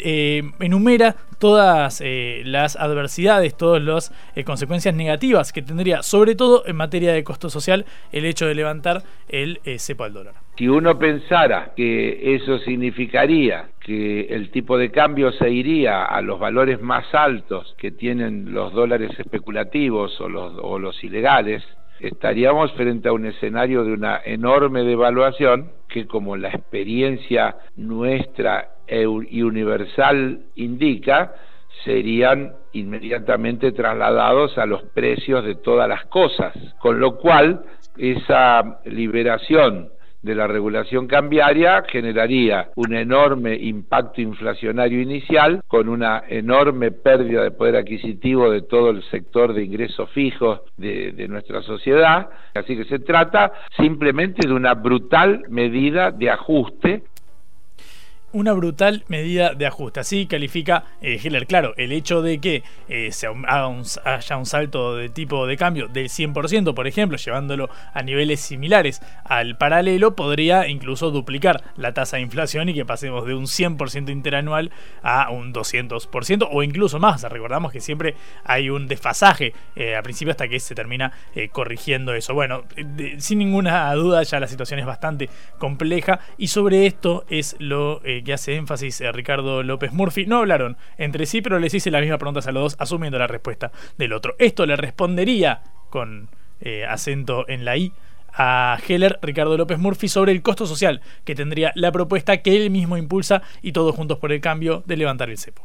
[0.04, 6.64] eh, enumera todas eh, las adversidades, todas las eh, consecuencias negativas que tendría, sobre todo
[6.66, 10.34] en materia de costo social, el hecho de levantar el cepo al dólar.
[10.56, 16.38] Si uno pensara que eso significaría que el tipo de cambio se iría a los
[16.38, 21.64] valores más altos que tienen los dólares especulativos o los ilegales,
[22.02, 29.42] estaríamos frente a un escenario de una enorme devaluación que como la experiencia nuestra y
[29.42, 31.32] universal indica,
[31.84, 37.62] serían inmediatamente trasladados a los precios de todas las cosas, con lo cual
[37.96, 39.90] esa liberación
[40.22, 47.50] de la regulación cambiaria generaría un enorme impacto inflacionario inicial con una enorme pérdida de
[47.50, 52.28] poder adquisitivo de todo el sector de ingresos fijos de, de nuestra sociedad.
[52.54, 57.02] Así que se trata simplemente de una brutal medida de ajuste
[58.32, 60.00] una brutal medida de ajuste.
[60.00, 61.18] Así califica eh.
[61.46, 63.10] Claro, el hecho de que eh,
[64.04, 69.02] haya un salto de tipo de cambio del 100%, por ejemplo, llevándolo a niveles similares
[69.24, 74.10] al paralelo, podría incluso duplicar la tasa de inflación y que pasemos de un 100%
[74.10, 74.70] interanual
[75.02, 77.22] a un 200% o incluso más.
[77.22, 78.14] Recordamos que siempre
[78.44, 81.12] hay un desfasaje eh, a principio hasta que se termina
[81.52, 82.34] corrigiendo eso.
[82.34, 82.64] Bueno,
[83.18, 85.28] sin ninguna duda ya la situación es bastante
[85.58, 90.76] compleja y sobre esto es lo que hace énfasis eh, Ricardo López Murphy, no hablaron
[90.98, 94.12] entre sí, pero les hice las mismas preguntas a los dos, asumiendo la respuesta del
[94.12, 94.34] otro.
[94.38, 96.28] Esto le respondería con
[96.60, 97.92] eh, acento en la I
[98.34, 102.70] a Heller, Ricardo López Murphy, sobre el costo social que tendría la propuesta que él
[102.70, 105.62] mismo impulsa y todos juntos por el cambio de levantar el cepo.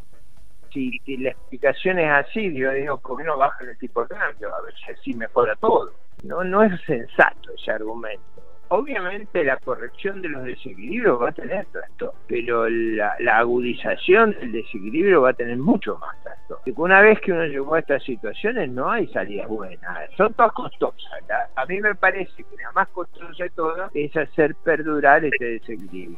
[0.74, 4.54] Si, la explicación es así, yo digo, ¿por qué no baja el tipo de cambio?
[4.54, 5.92] A ver si así mejora todo.
[6.24, 8.37] No, no es sensato ese argumento.
[8.70, 15.22] Obviamente la corrección de los desequilibrios va a tener trastorno, pero la, agudización del desequilibrio
[15.22, 16.64] va a tener mucho más trastorno.
[16.76, 21.12] Una vez que uno llegó a estas situaciones no hay salidas buenas, son todas costosas.
[21.56, 26.18] A mí me parece que la más costosa de todas es hacer perdurar este desequilibrio.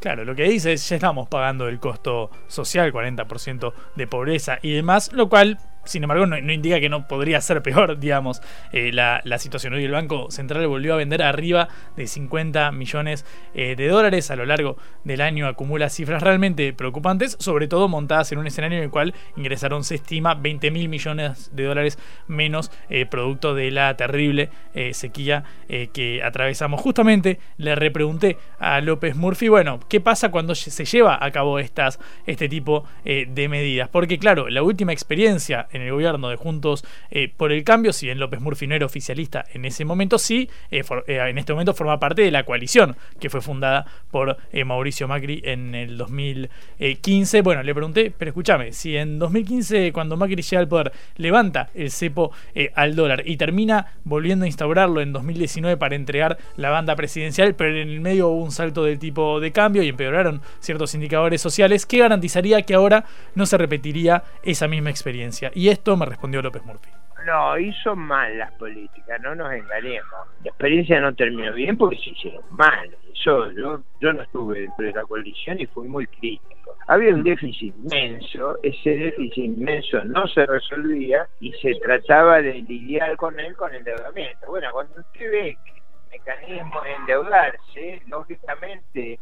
[0.00, 4.72] Claro, lo que dice es ya estamos pagando el costo social, 40% de pobreza y
[4.72, 5.58] demás, lo cual
[5.88, 9.72] sin embargo, no, indica que no podría ser peor, digamos, eh, la, situación.
[9.72, 13.24] Hoy el Banco Central volvió a vender arriba de 50 millones
[13.54, 18.32] eh, de dólares a lo largo del año, acumula cifras realmente preocupantes, sobre todo montadas
[18.32, 22.70] en un escenario en el cual ingresaron, se estima, 20 mil millones de dólares menos,
[22.90, 24.50] eh, producto de la terrible
[24.92, 26.80] sequía que atravesamos.
[26.80, 31.98] Justamente le repregunté a López Murphy, bueno, ¿qué pasa cuando se lleva a cabo estas,
[32.26, 33.88] este tipo de medidas?
[33.88, 38.06] Porque claro, la última experiencia en el gobierno de Juntos eh, por el Cambio, si
[38.06, 41.74] bien López Murphy no era oficialista en ese momento, sí, eh, eh, en este momento
[41.74, 47.42] forma parte de la coalición que fue fundada por Mauricio Macri en el 2015.
[47.42, 51.90] Bueno, le pregunté, pero escúchame, si en 2015, cuando Macri llega al poder, levanta el
[51.90, 52.32] cepo
[52.74, 57.76] al dólar y termina volviendo a instaurarlo en 2019 para entregar la banda presidencial, pero
[57.76, 61.86] en el medio hubo un salto del tipo de cambio y empeoraron ciertos indicadores sociales,
[61.86, 63.04] ¿qué garantizaría que ahora
[63.34, 65.50] no se repetiría esa misma experiencia?
[65.68, 66.90] Esto me respondió López Murphy.
[67.26, 70.28] No, hizo mal las políticas, no nos engañemos.
[70.44, 72.96] La experiencia no terminó bien porque se hicieron mal.
[73.24, 76.76] Yo, yo, yo no estuve dentro de la coalición y fui muy crítico.
[76.86, 83.16] Había un déficit inmenso, ese déficit inmenso no se resolvía y se trataba de lidiar
[83.16, 84.46] con él con endeudamiento.
[84.46, 89.18] Bueno, cuando usted ve que el mecanismo de endeudarse, lógicamente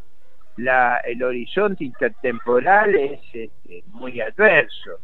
[0.58, 5.00] la, el horizonte intertemporal es este, muy adverso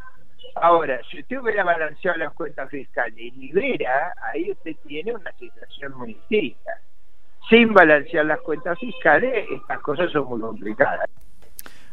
[0.55, 5.95] Ahora, si usted hubiera balanceado las cuentas fiscales y libera, ahí usted tiene una situación
[5.97, 6.79] muy distinta.
[7.49, 11.09] Sin balancear las cuentas fiscales, estas cosas son muy complicadas.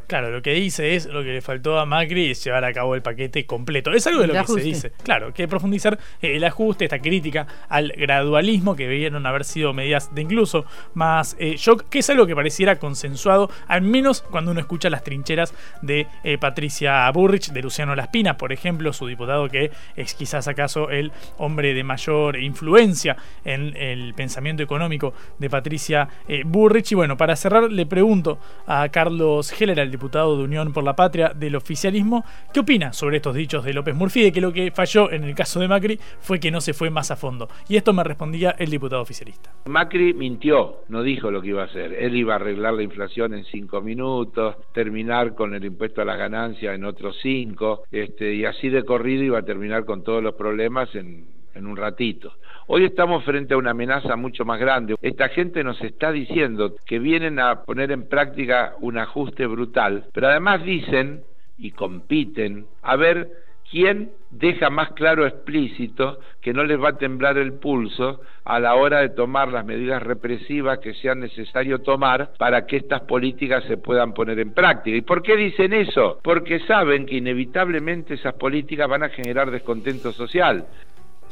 [0.09, 2.95] Claro, lo que dice es lo que le faltó a Macri es llevar a cabo
[2.95, 3.91] el paquete completo.
[3.91, 4.91] Es algo de lo que se dice.
[5.03, 10.15] Claro, que profundizar eh, el ajuste, esta crítica al gradualismo que debieron haber sido medidas
[10.15, 14.59] de incluso más eh, shock, que es algo que pareciera consensuado, al menos cuando uno
[14.59, 15.53] escucha las trincheras
[15.83, 20.89] de eh, Patricia Burrich, de Luciano Laspina, por ejemplo, su diputado que es quizás acaso
[20.89, 26.09] el hombre de mayor influencia en el pensamiento económico de Patricia
[26.45, 26.93] Burrich.
[26.93, 30.95] Y bueno, para cerrar, le pregunto a Carlos Heller, el diputado de Unión por la
[30.95, 32.23] Patria del oficialismo,
[32.53, 35.35] ¿qué opina sobre estos dichos de López Murphy de que lo que falló en el
[35.35, 37.47] caso de Macri fue que no se fue más a fondo?
[37.67, 39.51] Y esto me respondía el diputado oficialista.
[39.65, 41.93] Macri mintió, no dijo lo que iba a hacer.
[41.93, 46.17] Él iba a arreglar la inflación en cinco minutos, terminar con el impuesto a las
[46.17, 50.35] ganancias en otros cinco, este, y así de corrido iba a terminar con todos los
[50.35, 52.33] problemas en, en un ratito.
[52.67, 54.95] Hoy estamos frente a una amenaza mucho más grande.
[55.01, 60.27] Esta gente nos está diciendo que vienen a poner en práctica un ajuste brutal, pero
[60.27, 61.23] además dicen
[61.57, 63.29] y compiten a ver
[63.69, 68.75] quién deja más claro explícito que no les va a temblar el pulso a la
[68.75, 73.77] hora de tomar las medidas represivas que sea necesario tomar para que estas políticas se
[73.77, 74.95] puedan poner en práctica.
[74.95, 76.19] ¿Y por qué dicen eso?
[76.23, 80.65] Porque saben que inevitablemente esas políticas van a generar descontento social.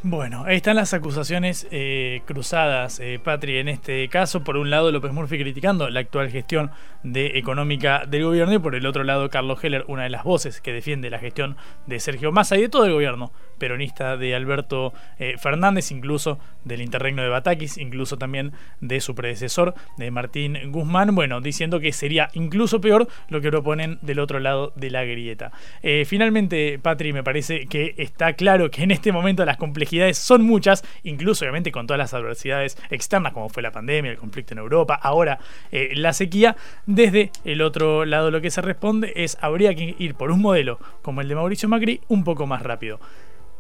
[0.03, 4.43] Bueno, ahí están las acusaciones eh, cruzadas, eh, Patri, en este caso.
[4.43, 6.69] Por un lado, López Murphy criticando la actual gestión
[7.01, 10.61] de económica del gobierno y por el otro lado, Carlos Heller, una de las voces
[10.61, 14.93] que defiende la gestión de Sergio Massa y de todo el gobierno peronista de Alberto
[15.19, 18.51] eh, Fernández, incluso del interregno de Batakis, incluso también
[18.81, 23.99] de su predecesor, de Martín Guzmán, bueno, diciendo que sería incluso peor lo que proponen
[24.01, 25.51] del otro lado de la grieta.
[25.81, 30.43] Eh, finalmente, Patri, me parece que está claro que en este momento las complejidades son
[30.43, 34.59] muchas, incluso obviamente con todas las adversidades externas, como fue la pandemia, el conflicto en
[34.59, 35.39] Europa, ahora
[35.71, 36.55] eh, la sequía.
[36.85, 40.79] Desde el otro lado lo que se responde es habría que ir por un modelo
[41.01, 42.99] como el de Mauricio Macri un poco más rápido.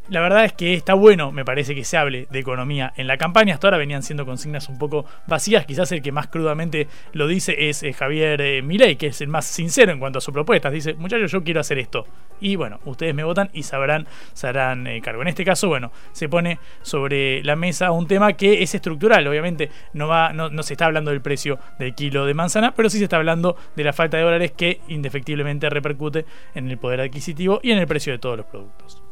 [0.09, 3.17] La verdad es que está bueno, me parece que se hable de economía en la
[3.17, 3.53] campaña.
[3.53, 5.65] Hasta ahora venían siendo consignas un poco vacías.
[5.65, 9.45] Quizás el que más crudamente lo dice es Javier eh, Milei, que es el más
[9.45, 10.71] sincero en cuanto a sus propuestas.
[10.71, 12.05] Dice, muchachos, yo quiero hacer esto.
[12.39, 15.23] Y bueno, ustedes me votan y sabrán, se harán eh, cargo.
[15.23, 19.27] En este caso, bueno, se pone sobre la mesa un tema que es estructural.
[19.27, 22.97] Obviamente no, va, no se está hablando del precio del kilo de manzana, pero sí
[22.97, 27.59] se está hablando de la falta de dólares que indefectiblemente repercute en el poder adquisitivo
[27.61, 29.06] y en el precio de todos los productos.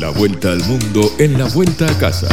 [0.00, 2.26] La vuelta al mundo en la vuelta a casa.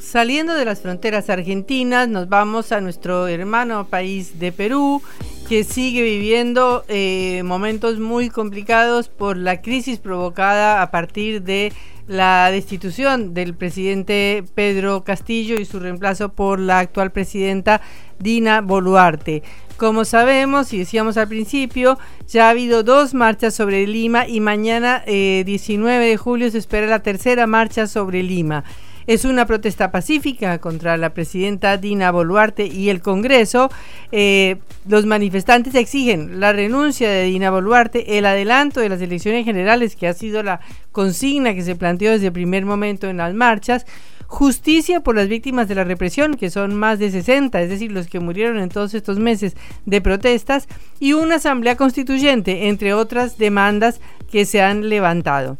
[0.00, 5.00] Saliendo de las fronteras argentinas, nos vamos a nuestro hermano país de Perú,
[5.48, 11.72] que sigue viviendo eh, momentos muy complicados por la crisis provocada a partir de
[12.06, 17.80] la destitución del presidente Pedro Castillo y su reemplazo por la actual presidenta
[18.18, 19.42] Dina Boluarte.
[19.76, 25.02] Como sabemos y decíamos al principio, ya ha habido dos marchas sobre Lima y mañana
[25.06, 28.64] 19 eh, de julio se espera la tercera marcha sobre Lima.
[29.06, 33.70] Es una protesta pacífica contra la presidenta Dina Boluarte y el Congreso.
[34.12, 34.56] Eh,
[34.88, 40.08] los manifestantes exigen la renuncia de Dina Boluarte, el adelanto de las elecciones generales, que
[40.08, 40.60] ha sido la
[40.92, 43.84] consigna que se planteó desde el primer momento en las marchas,
[44.26, 48.06] justicia por las víctimas de la represión, que son más de 60, es decir, los
[48.06, 50.66] que murieron en todos estos meses de protestas,
[50.98, 54.00] y una asamblea constituyente, entre otras demandas
[54.30, 55.58] que se han levantado.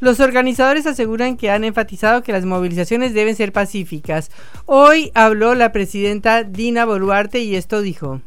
[0.00, 4.30] Los organizadores aseguran que han enfatizado que las movilizaciones deben ser pacíficas.
[4.64, 8.20] Hoy habló la presidenta Dina Boluarte y esto dijo.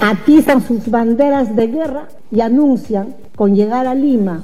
[0.00, 4.42] Atizan sus banderas de guerra y anuncian con llegar a Lima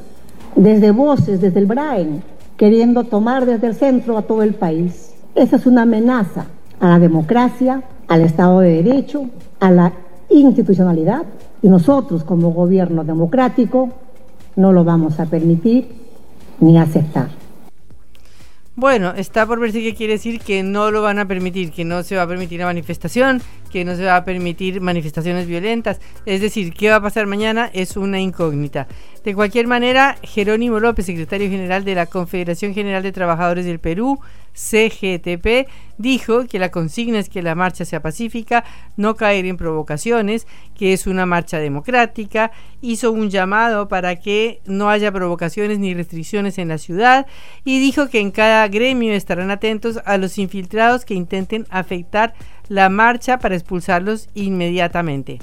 [0.56, 2.22] desde voces, desde el Brain,
[2.58, 5.14] queriendo tomar desde el centro a todo el país.
[5.34, 6.48] Esa es una amenaza
[6.80, 9.92] a la democracia, al Estado de Derecho, a la
[10.28, 11.22] institucionalidad
[11.62, 13.88] y nosotros como gobierno democrático
[14.56, 16.03] no lo vamos a permitir
[16.60, 17.28] ni aceptar.
[18.76, 22.02] Bueno, está por verse qué quiere decir que no lo van a permitir, que no
[22.02, 23.40] se va a permitir la manifestación,
[23.70, 26.00] que no se va a permitir manifestaciones violentas.
[26.26, 28.88] Es decir, qué va a pasar mañana es una incógnita.
[29.22, 34.18] De cualquier manera, Jerónimo López, secretario general de la Confederación General de Trabajadores del Perú,
[34.54, 38.64] CGTP, dijo que la consigna es que la marcha sea pacífica,
[38.96, 44.88] no caer en provocaciones, que es una marcha democrática, hizo un llamado para que no
[44.88, 47.26] haya provocaciones ni restricciones en la ciudad
[47.64, 52.34] y dijo que en cada gremio estarán atentos a los infiltrados que intenten afectar
[52.68, 55.38] la marcha para expulsarlos inmediatamente.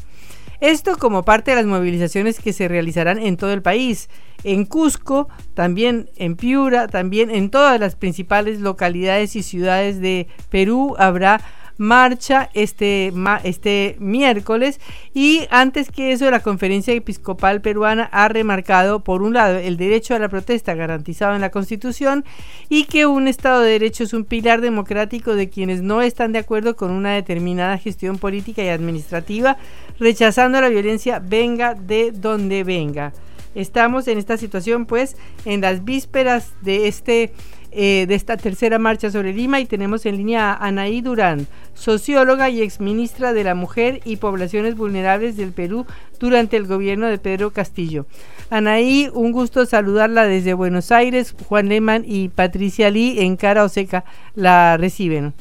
[0.62, 4.10] Esto como parte de las movilizaciones que se realizarán en todo el país,
[4.44, 10.96] en Cusco, también en Piura, también en todas las principales localidades y ciudades de Perú
[11.00, 11.42] habrá
[11.78, 13.14] marcha este,
[13.44, 14.80] este miércoles.
[15.14, 20.16] Y antes que eso la conferencia episcopal peruana ha remarcado por un lado el derecho
[20.16, 22.26] a la protesta garantizado en la constitución
[22.70, 26.40] y que un estado de derecho es un pilar democrático de quienes no están de
[26.40, 29.58] acuerdo con una determinada gestión política y administrativa
[30.00, 33.14] rechazando la violencia venga de donde venga.
[33.54, 37.34] Estamos en esta situación pues en las vísperas de este
[37.72, 42.50] eh, de esta tercera marcha sobre Lima y tenemos en línea a Anaí Durán, socióloga
[42.50, 45.86] y exministra de la Mujer y Poblaciones Vulnerables del Perú
[46.20, 48.06] durante el gobierno de Pedro Castillo.
[48.50, 51.34] Anaí, un gusto saludarla desde Buenos Aires.
[51.48, 54.04] Juan Lehmann y Patricia Lee en Cara Oseca
[54.36, 55.34] la reciben.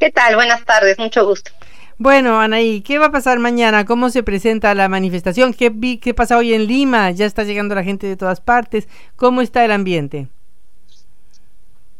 [0.00, 0.34] ¿Qué tal?
[0.34, 1.52] Buenas tardes, mucho gusto.
[1.96, 3.84] Bueno, Anaí, ¿qué va a pasar mañana?
[3.84, 5.54] ¿Cómo se presenta la manifestación?
[5.54, 7.12] ¿Qué, ¿Qué pasa hoy en Lima?
[7.12, 8.88] Ya está llegando la gente de todas partes.
[9.14, 10.26] ¿Cómo está el ambiente?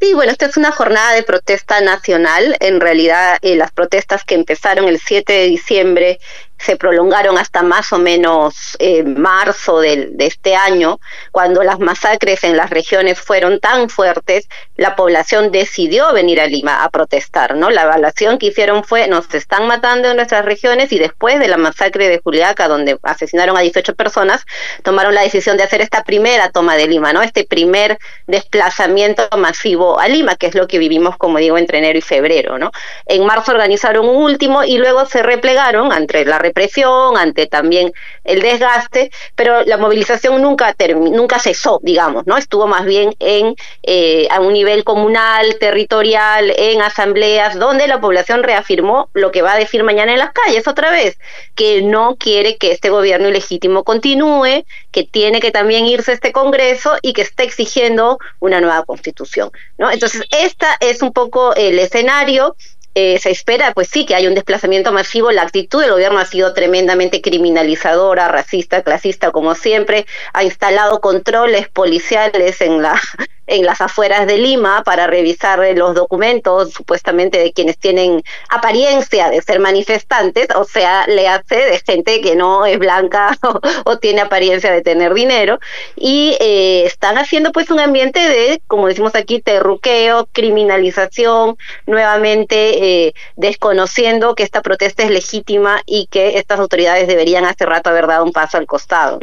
[0.05, 2.59] Sí, bueno, esta es una jornada de protesta nacional.
[2.61, 6.21] En realidad, eh, las protestas que empezaron el 7 de diciembre
[6.65, 10.99] se prolongaron hasta más o menos eh, marzo de este año,
[11.31, 16.83] cuando las masacres en las regiones fueron tan fuertes, la población decidió venir a Lima
[16.83, 17.71] a protestar, ¿no?
[17.71, 21.59] La evaluación que hicieron fue, nos están matando en nuestras regiones y después de la
[21.59, 24.45] masacre de Juliaca, donde asesinaron a 18 personas,
[24.83, 27.23] tomaron la decisión de hacer esta primera toma de Lima, ¿no?
[27.23, 31.99] Este primer desplazamiento masivo a Lima, que es lo que vivimos, como digo, entre enero
[31.99, 32.71] y febrero, ¿no?
[33.07, 37.93] En marzo organizaron un último y luego se replegaron ante la represión, ante también
[38.23, 42.37] el desgaste, pero la movilización nunca nunca cesó, digamos, ¿no?
[42.37, 48.43] Estuvo más bien en eh, a un nivel comunal, territorial, en asambleas, donde la población
[48.45, 51.19] reafirmó lo que va a decir mañana en las calles otra vez,
[51.57, 56.97] que no quiere que este gobierno ilegítimo continúe, que tiene que también irse este Congreso
[57.03, 59.91] y que está exigiendo una nueva constitución, ¿no?
[59.91, 62.55] Entonces, esta es un poco el escenario
[62.95, 65.33] eh, se espera, pues sí, que haya un desplazamiento masivo.
[65.33, 70.07] La actitud del gobierno ha sido tremendamente criminalizadora, racista, clasista, como siempre.
[70.33, 73.01] Ha instalado controles policiales en la
[73.47, 79.43] en las afueras de Lima para revisar los documentos supuestamente de quienes tienen apariencia de
[79.43, 83.37] ser manifestantes, o sea, le hace de gente que no es blanca
[83.85, 85.59] o, tiene apariencia de tener dinero,
[85.97, 93.15] y eh, están haciendo pues un ambiente de, como decimos aquí, terruqueo, criminalización, nuevamente eh,
[93.37, 98.25] desconociendo que esta protesta es legítima y que estas autoridades deberían hace rato haber dado
[98.25, 99.19] un paso al costado.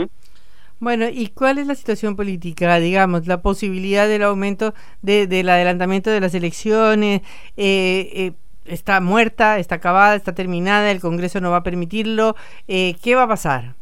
[0.81, 2.79] Bueno, ¿y cuál es la situación política?
[2.79, 4.73] Digamos, la posibilidad del aumento
[5.03, 7.21] de, del adelantamiento de las elecciones.
[7.55, 8.33] Eh, eh,
[8.65, 12.35] está muerta, está acabada, está terminada, el Congreso no va a permitirlo.
[12.67, 13.75] Eh, ¿Qué va a pasar?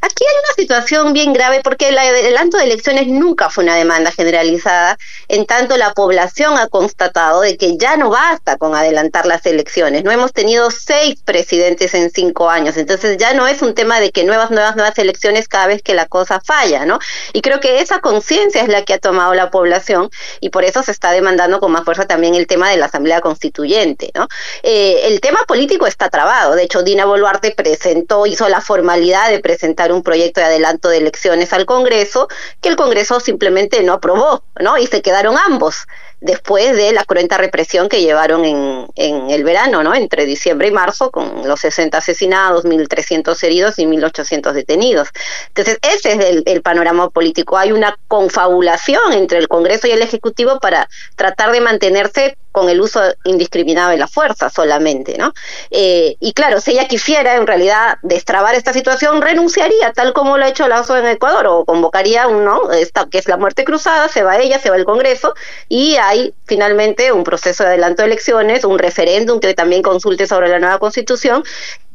[0.00, 4.10] Aquí hay una situación bien grave porque el adelanto de elecciones nunca fue una demanda
[4.10, 4.98] generalizada,
[5.28, 10.02] en tanto la población ha constatado de que ya no basta con adelantar las elecciones.
[10.02, 14.10] No hemos tenido seis presidentes en cinco años, entonces ya no es un tema de
[14.10, 16.98] que nuevas, nuevas, nuevas elecciones cada vez que la cosa falla, ¿no?
[17.32, 20.10] Y creo que esa conciencia es la que ha tomado la población
[20.40, 23.20] y por eso se está demandando con más fuerza también el tema de la Asamblea
[23.20, 24.26] Constituyente, ¿no?
[24.62, 29.38] Eh, el tema político está trabado, de hecho Dina Boluarte presentó, hizo la formalidad de
[29.52, 32.26] presentar un proyecto de adelanto de elecciones al Congreso,
[32.62, 34.78] que el Congreso simplemente no aprobó, ¿no?
[34.78, 35.86] Y se quedaron ambos
[36.22, 39.94] después de la cruenta represión que llevaron en, en el verano, ¿no?
[39.94, 45.08] Entre diciembre y marzo, con los 60 asesinados, 1.300 heridos y 1.800 detenidos.
[45.48, 47.58] Entonces, ese es el, el, panorama político.
[47.58, 52.80] Hay una confabulación entre el Congreso y el Ejecutivo para tratar de mantenerse con el
[52.80, 55.32] uso indiscriminado de la fuerza solamente, ¿no?
[55.70, 60.44] Eh, y claro, si ella quisiera en realidad destrabar esta situación, renunciaría, tal como lo
[60.44, 64.22] ha hecho Lazo en Ecuador, o convocaría uno, esta, que es la muerte cruzada, se
[64.22, 65.34] va ella, se va el Congreso,
[65.68, 70.48] y hay finalmente un proceso de adelanto de elecciones, un referéndum que también consulte sobre
[70.48, 71.42] la nueva constitución,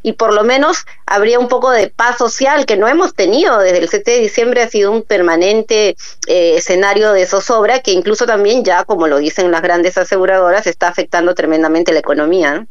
[0.07, 3.79] y por lo menos habría un poco de paz social que no hemos tenido desde
[3.79, 5.97] el 7 de diciembre, ha sido un permanente
[6.27, 10.87] eh, escenario de zozobra que incluso también ya, como lo dicen las grandes aseguradoras, está
[10.87, 12.65] afectando tremendamente la economía.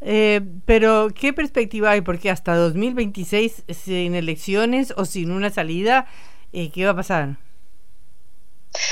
[0.00, 2.00] Eh, pero, ¿qué perspectiva hay?
[2.00, 6.06] Porque hasta 2026, sin elecciones o sin una salida,
[6.54, 7.36] eh, ¿qué va a pasar?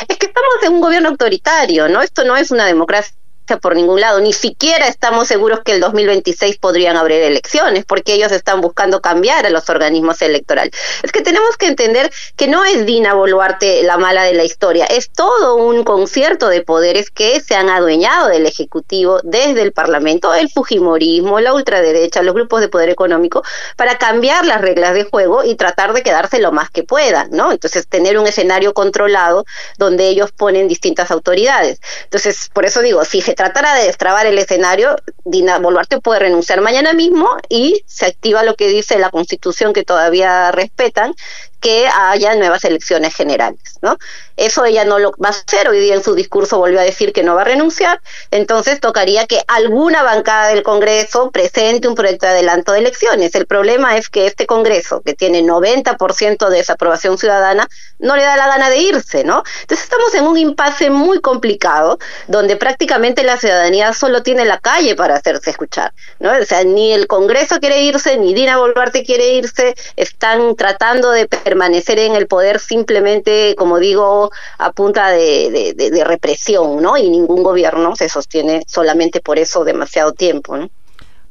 [0.08, 2.02] Es que estamos en un gobierno autoritario, ¿no?
[2.02, 3.15] Esto no es una democracia
[3.54, 8.32] por ningún lado, ni siquiera estamos seguros que el 2026 podrían abrir elecciones, porque ellos
[8.32, 10.72] están buscando cambiar a los organismos electorales.
[11.02, 14.86] Es que tenemos que entender que no es Dina Boluarte la mala de la historia,
[14.86, 20.34] es todo un concierto de poderes que se han adueñado del Ejecutivo desde el Parlamento,
[20.34, 23.42] el Fujimorismo, la ultraderecha, los grupos de poder económico,
[23.76, 27.52] para cambiar las reglas de juego y tratar de quedarse lo más que puedan, ¿no?
[27.52, 29.44] Entonces, tener un escenario controlado
[29.78, 31.80] donde ellos ponen distintas autoridades.
[32.04, 36.92] Entonces, por eso digo, si tratara de destrabar el escenario, Dina Boluarte puede renunciar mañana
[36.92, 41.14] mismo y se activa lo que dice la Constitución que todavía respetan,
[41.60, 43.98] que haya nuevas elecciones generales, ¿no?
[44.36, 47.12] Eso ella no lo va a hacer, hoy día en su discurso volvió a decir
[47.12, 52.26] que no va a renunciar, entonces tocaría que alguna bancada del Congreso presente un proyecto
[52.26, 53.34] de adelanto de elecciones.
[53.34, 57.68] El problema es que este Congreso, que tiene 90% de desaprobación ciudadana,
[57.98, 59.42] no le da la gana de irse, ¿no?
[59.62, 64.94] Entonces estamos en un impasse muy complicado, donde prácticamente la ciudadanía solo tiene la calle
[64.94, 66.30] para hacerse escuchar, ¿no?
[66.30, 71.26] O sea, ni el Congreso quiere irse, ni Dina Boluarte quiere irse, están tratando de
[71.26, 74.25] permanecer en el poder simplemente, como digo,
[74.58, 76.96] a punta de, de, represión, ¿no?
[76.96, 80.70] Y ningún gobierno se sostiene solamente por eso demasiado tiempo, ¿no?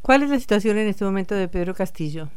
[0.01, 2.29] ¿Cuál es la situación en este momento de Pedro Castillo?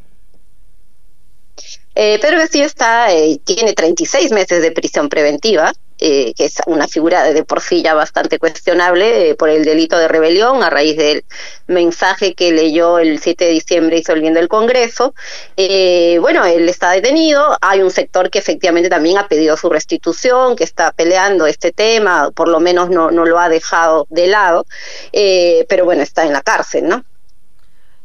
[1.95, 6.87] Eh, Pedro Castillo está, eh, tiene 36 meses de prisión preventiva, eh, que es una
[6.87, 10.95] figura de por sí ya bastante cuestionable eh, por el delito de rebelión a raíz
[10.95, 11.25] del
[11.67, 15.13] mensaje que leyó el 7 de diciembre disolviendo el Congreso.
[15.57, 20.55] Eh, bueno, él está detenido, hay un sector que efectivamente también ha pedido su restitución,
[20.55, 24.65] que está peleando este tema, por lo menos no, no lo ha dejado de lado,
[25.11, 27.03] pero bueno, está en la cárcel, ¿no?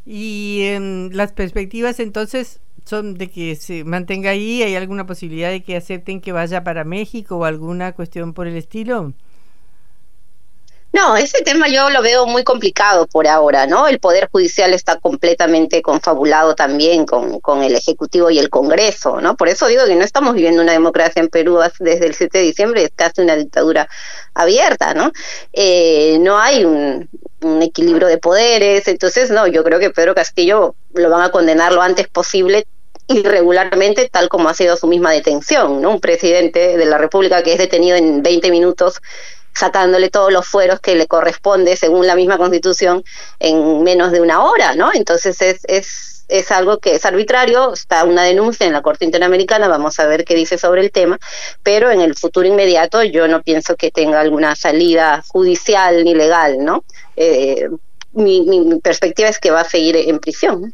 [0.06, 0.76] Y
[1.12, 4.62] las perspectivas entonces son de que se mantenga ahí?
[4.62, 8.56] ¿Hay alguna posibilidad de que acepten que vaya para México o alguna cuestión por el
[8.56, 9.12] estilo?
[10.94, 13.88] No, ese tema yo lo veo muy complicado por ahora, ¿no?
[13.88, 19.36] El Poder Judicial está completamente confabulado también con, con, el Ejecutivo y el Congreso, ¿no?
[19.36, 22.44] Por eso digo que no estamos viviendo una democracia en Perú desde el 7 de
[22.44, 23.88] diciembre, es casi una dictadura
[24.34, 25.10] abierta, ¿no?
[25.52, 27.08] Eh, no hay un,
[27.40, 31.72] un equilibrio de poderes, entonces, no, yo creo que Pedro Castillo lo van a condenar
[31.72, 32.68] lo antes posible
[33.06, 35.90] irregularmente, tal como ha sido su misma detención, ¿no?
[35.90, 39.00] Un presidente de la República que es detenido en 20 minutos
[39.54, 43.04] sacándole todos los fueros que le corresponde según la misma constitución
[43.38, 44.90] en menos de una hora, ¿no?
[44.92, 49.68] Entonces es, es, es algo que es arbitrario, está una denuncia en la Corte Interamericana,
[49.68, 51.18] vamos a ver qué dice sobre el tema,
[51.62, 56.64] pero en el futuro inmediato yo no pienso que tenga alguna salida judicial ni legal,
[56.64, 56.84] ¿no?
[57.14, 57.68] Eh,
[58.12, 60.72] mi, mi perspectiva es que va a seguir en prisión.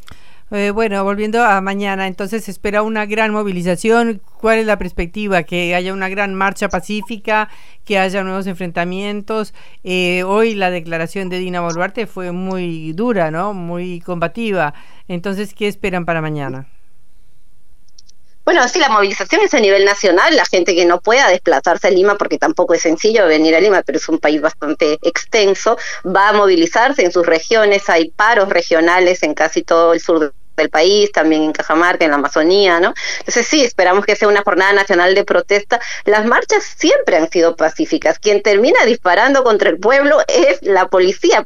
[0.53, 4.20] Eh, bueno, volviendo a mañana, entonces se espera una gran movilización.
[4.40, 5.44] ¿Cuál es la perspectiva?
[5.44, 7.48] Que haya una gran marcha pacífica,
[7.84, 9.55] que haya nuevos enfrentamientos.
[9.84, 13.55] Eh, hoy la declaración de Dina Boluarte fue muy dura, ¿no?
[13.55, 14.74] Muy combativa.
[15.07, 16.66] Entonces, ¿qué esperan para mañana?
[18.44, 21.90] Bueno, sí, la movilización es a nivel nacional, la gente que no pueda desplazarse a
[21.90, 26.30] Lima, porque tampoco es sencillo venir a Lima, pero es un país bastante extenso, va
[26.30, 31.13] a movilizarse en sus regiones, hay paros regionales en casi todo el sur del país,
[31.13, 32.95] también en Cajamarca, en la Amazonía, ¿no?
[33.19, 35.81] Entonces sí, esperamos que sea una jornada nacional de protesta.
[36.05, 38.19] Las marchas siempre han sido pacíficas.
[38.19, 41.45] Quien termina disparando contra el pueblo es la policía,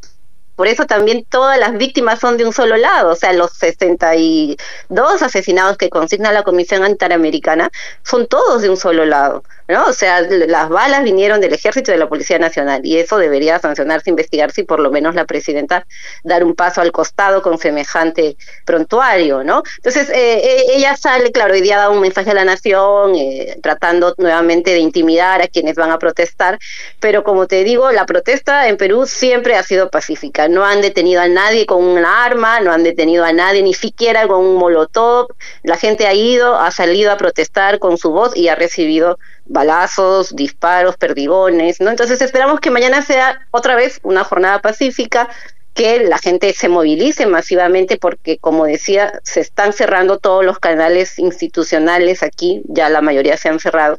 [0.56, 5.22] por eso también todas las víctimas son de un solo lado, o sea, los 62
[5.22, 7.70] asesinados que consigna la Comisión Interamericana
[8.04, 9.86] son todos de un solo lado, ¿no?
[9.86, 13.58] O sea, las balas vinieron del Ejército y de la Policía Nacional y eso debería
[13.58, 15.86] sancionarse, investigarse y por lo menos la presidenta
[16.22, 19.62] dar un paso al costado con semejante prontuario, ¿no?
[19.76, 23.58] Entonces, eh, eh, ella sale, claro, hoy día da un mensaje a la nación, eh,
[23.62, 26.58] tratando nuevamente de intimidar a quienes van a protestar,
[27.00, 30.14] pero como te digo, la protesta en Perú siempre ha sido pacífica
[30.48, 34.26] no han detenido a nadie con un arma, no han detenido a nadie ni siquiera
[34.26, 35.28] con un molotov,
[35.62, 40.34] la gente ha ido, ha salido a protestar con su voz y ha recibido balazos,
[40.34, 41.90] disparos, perdigones, ¿no?
[41.90, 45.28] Entonces esperamos que mañana sea otra vez una jornada pacífica,
[45.74, 51.18] que la gente se movilice masivamente porque, como decía, se están cerrando todos los canales
[51.18, 53.98] institucionales aquí, ya la mayoría se han cerrado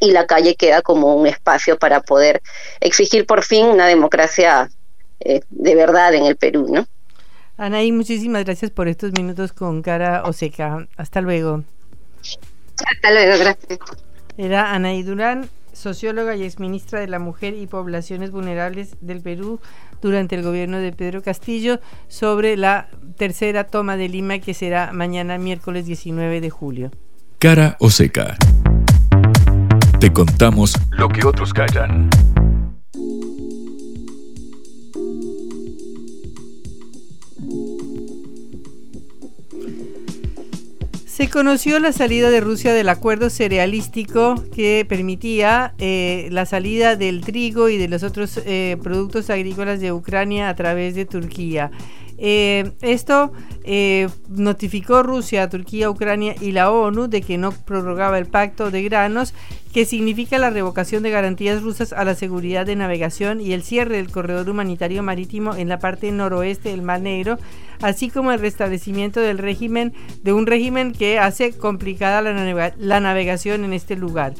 [0.00, 2.42] y la calle queda como un espacio para poder
[2.80, 4.68] exigir por fin una democracia
[5.20, 6.86] eh, de verdad en el Perú, ¿no?
[7.56, 10.86] Anaí, muchísimas gracias por estos minutos con cara Oseca.
[10.96, 11.64] Hasta luego.
[12.84, 13.78] Hasta luego, gracias.
[14.38, 19.60] Era Anaí Durán, socióloga y exministra de la Mujer y Poblaciones Vulnerables del Perú
[20.02, 25.38] durante el gobierno de Pedro Castillo sobre la tercera toma de Lima que será mañana
[25.38, 26.90] miércoles 19 de julio.
[27.38, 28.36] Cara Oseca.
[30.00, 32.10] Te contamos lo que otros callan.
[41.16, 47.22] Se conoció la salida de Rusia del acuerdo cerealístico que permitía eh, la salida del
[47.22, 51.70] trigo y de los otros eh, productos agrícolas de Ucrania a través de Turquía.
[52.18, 53.32] Eh, esto
[53.64, 58.82] eh, notificó Rusia, Turquía, Ucrania y la ONU de que no prorrogaba el pacto de
[58.82, 59.34] granos,
[59.72, 63.96] que significa la revocación de garantías rusas a la seguridad de navegación y el cierre
[63.96, 67.38] del corredor humanitario marítimo en la parte noroeste del Mar Negro,
[67.82, 69.92] así como el restablecimiento del régimen
[70.22, 74.32] de un régimen que hace complicada la, la navegación en este lugar.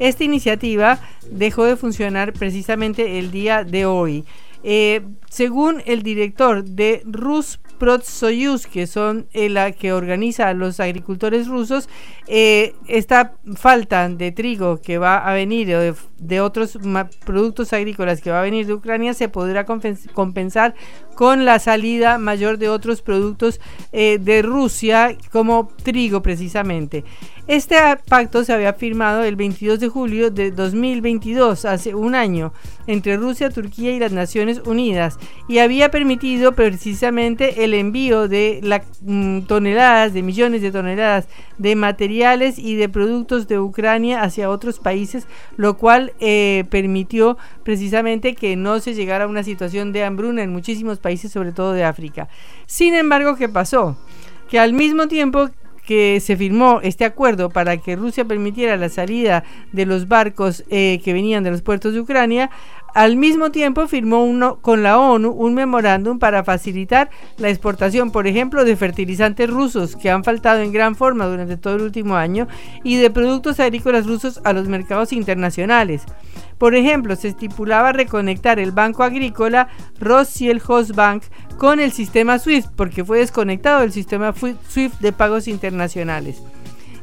[0.00, 0.98] Esta iniciativa
[1.30, 4.24] dejó de funcionar precisamente el día de hoy.
[4.62, 11.46] Eh, según el director de Rusprotsoyuz, que son eh, la que organiza a los agricultores
[11.48, 11.88] rusos,
[12.26, 15.68] eh, esta falta de trigo que va a venir
[16.18, 16.78] de, otros
[17.24, 20.74] productos agrícolas que va a venir de Ucrania se podrá compensar
[21.14, 23.60] con la salida mayor de otros productos
[23.92, 27.04] de Rusia, como trigo precisamente.
[27.50, 27.74] Este
[28.08, 32.52] pacto se había firmado el 22 de julio de 2022, hace un año,
[32.86, 38.60] entre Rusia, Turquía y las Naciones Unidas, y había permitido precisamente el envío de
[39.00, 41.26] mm, toneladas, de millones de toneladas
[41.58, 45.26] de materiales y de productos de Ucrania hacia otros países,
[45.56, 50.52] lo cual eh, permitió precisamente que no se llegara a una situación de hambruna en
[50.52, 52.28] muchísimos países, sobre todo de África.
[52.66, 53.98] Sin embargo, ¿qué pasó?
[54.48, 55.50] Que al mismo tiempo
[55.90, 61.00] que se firmó este acuerdo para que Rusia permitiera la salida de los barcos eh,
[61.02, 62.48] que venían de los puertos de Ucrania,
[62.94, 68.28] al mismo tiempo firmó uno con la ONU un memorándum para facilitar la exportación, por
[68.28, 72.46] ejemplo, de fertilizantes rusos que han faltado en gran forma durante todo el último año
[72.84, 76.04] y de productos agrícolas rusos a los mercados internacionales.
[76.60, 81.22] Por ejemplo, se estipulaba reconectar el banco agrícola Bank
[81.56, 86.42] con el sistema SWIFT, porque fue desconectado del sistema SWIFT de pagos internacionales.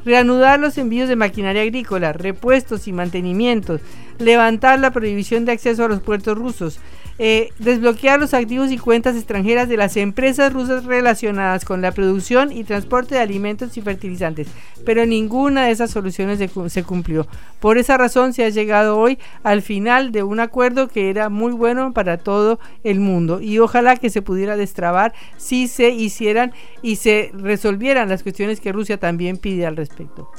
[0.06, 3.82] Reanudar los envíos de maquinaria agrícola, repuestos y mantenimientos,
[4.20, 6.80] levantar la prohibición de acceso a los puertos rusos,
[7.20, 12.52] eh, desbloquear los activos y cuentas extranjeras de las empresas rusas relacionadas con la producción
[12.52, 14.48] y transporte de alimentos y fertilizantes,
[14.86, 17.28] pero ninguna de esas soluciones se, cumplió.
[17.60, 21.54] Por esa razón se ha llegado hoy al final de un acuerdo que era muy
[21.54, 26.98] bueno para todo el mundo y ojalá que se pudiera destrabar si se hicieran y
[26.98, 30.30] se resolvieran las cuestiones que Rusia también pide al respecto.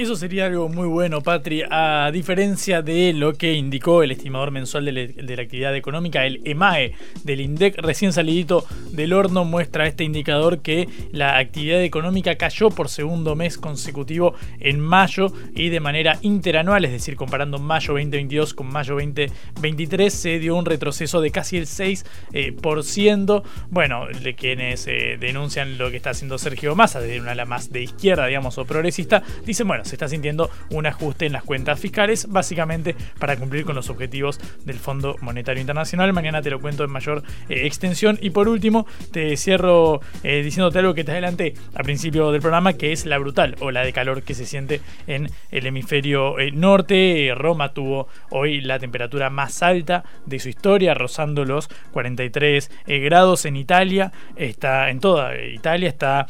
[0.00, 4.86] Eso sería algo muy bueno, Patri, a diferencia de lo que indicó el estimador mensual
[4.86, 10.62] de, la actividad económica, el EMAE del INDEC, recién salidito del horno, muestra este indicador
[10.62, 16.86] que la actividad económica cayó por segundo mes consecutivo en mayo y de manera interanual,
[16.86, 21.66] es decir, comparando mayo 2022 con mayo 2023, se dio un retroceso de casi el
[21.66, 22.04] 6%.
[22.32, 27.44] Eh, bueno, de quienes eh, denuncian lo que está haciendo Sergio Massa, desde una ala
[27.44, 31.42] más de izquierda, digamos, o progresista, dicen, bueno, se está sintiendo un ajuste en las
[31.42, 36.12] cuentas fiscales, básicamente para cumplir con los objetivos del Fondo Monetario Internacional.
[36.12, 38.18] Mañana te lo cuento en mayor eh, extensión.
[38.22, 42.74] Y por último, te cierro eh, diciéndote algo que te adelanté al principio del programa,
[42.74, 47.32] que es la brutal ola de calor que se siente en el hemisferio eh, norte.
[47.34, 53.56] Roma tuvo hoy la temperatura más alta de su historia, rozando los 43 grados en
[53.56, 54.12] Italia.
[54.36, 56.26] Está en toda Italia está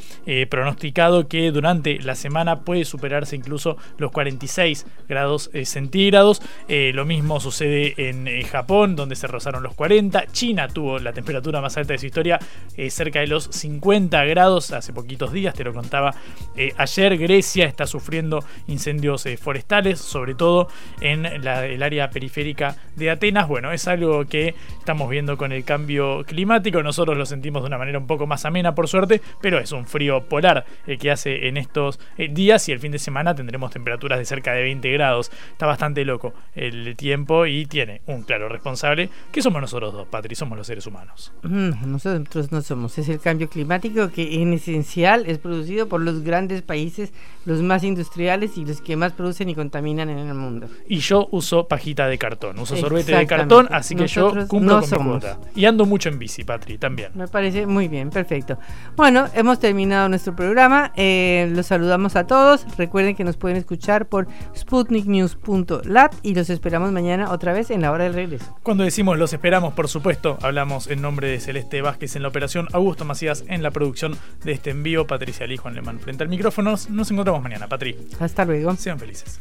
[0.48, 6.42] pronosticado que durante la semana puede superarse incluso los 46 grados eh, centígrados.
[6.68, 10.26] Eh, lo mismo sucede en eh, Japón, donde se rozaron los 40.
[10.32, 12.38] China tuvo la temperatura más alta de su historia,
[12.88, 16.14] cerca de los 50 grados hace poquitos días, te lo contaba
[16.76, 17.18] ayer.
[17.18, 20.68] Grecia está sufriendo incendios forestales, sobre todo
[21.00, 23.48] en el área periférica de Atenas.
[23.48, 26.82] Bueno, es algo que estamos viendo con el cambio climático.
[26.82, 29.86] Nosotros lo sentimos de una manera un poco más amena, por suerte, pero es un
[29.86, 34.18] frío polar el que hace en estos días y el fin de semana tendremos temperaturas
[34.18, 35.32] de cerca de 20 grados.
[35.50, 40.34] Está bastante loco el tiempo y tiene un claro responsable, que somos nosotros dos, Patri,
[40.34, 41.32] somos los seres humanos.
[41.42, 46.22] Mm, nosotros no somos, es el cambio climático que en esencial es producido por los
[46.22, 47.12] grandes países,
[47.44, 50.68] los más industriales y los que más producen y contaminan en el mundo.
[50.86, 55.04] Y yo uso pajita de cartón, uso sorbete de cartón, así que yo cumplo con
[55.04, 55.38] mi cuota.
[55.54, 57.12] Y ando mucho en bici, Patri, también.
[57.14, 58.58] Me parece muy bien, perfecto.
[58.96, 64.06] Bueno, hemos terminado nuestro programa, eh, los saludamos a todos, recuerden que nos pueden escuchar
[64.06, 64.26] por
[64.56, 68.56] sputniknews.lat y los esperamos mañana otra vez en la hora del regreso.
[68.62, 72.68] Cuando decimos los esperamos, por supuesto, hablamos en nombre de Celeste Vázquez en la operación,
[72.72, 76.74] Augusto Macías en la producción de este envío, Patricia Lee, Juan Lemán frente al micrófono.
[76.88, 77.96] Nos encontramos mañana, Patri.
[78.18, 78.74] Hasta luego.
[78.76, 79.40] Sean felices.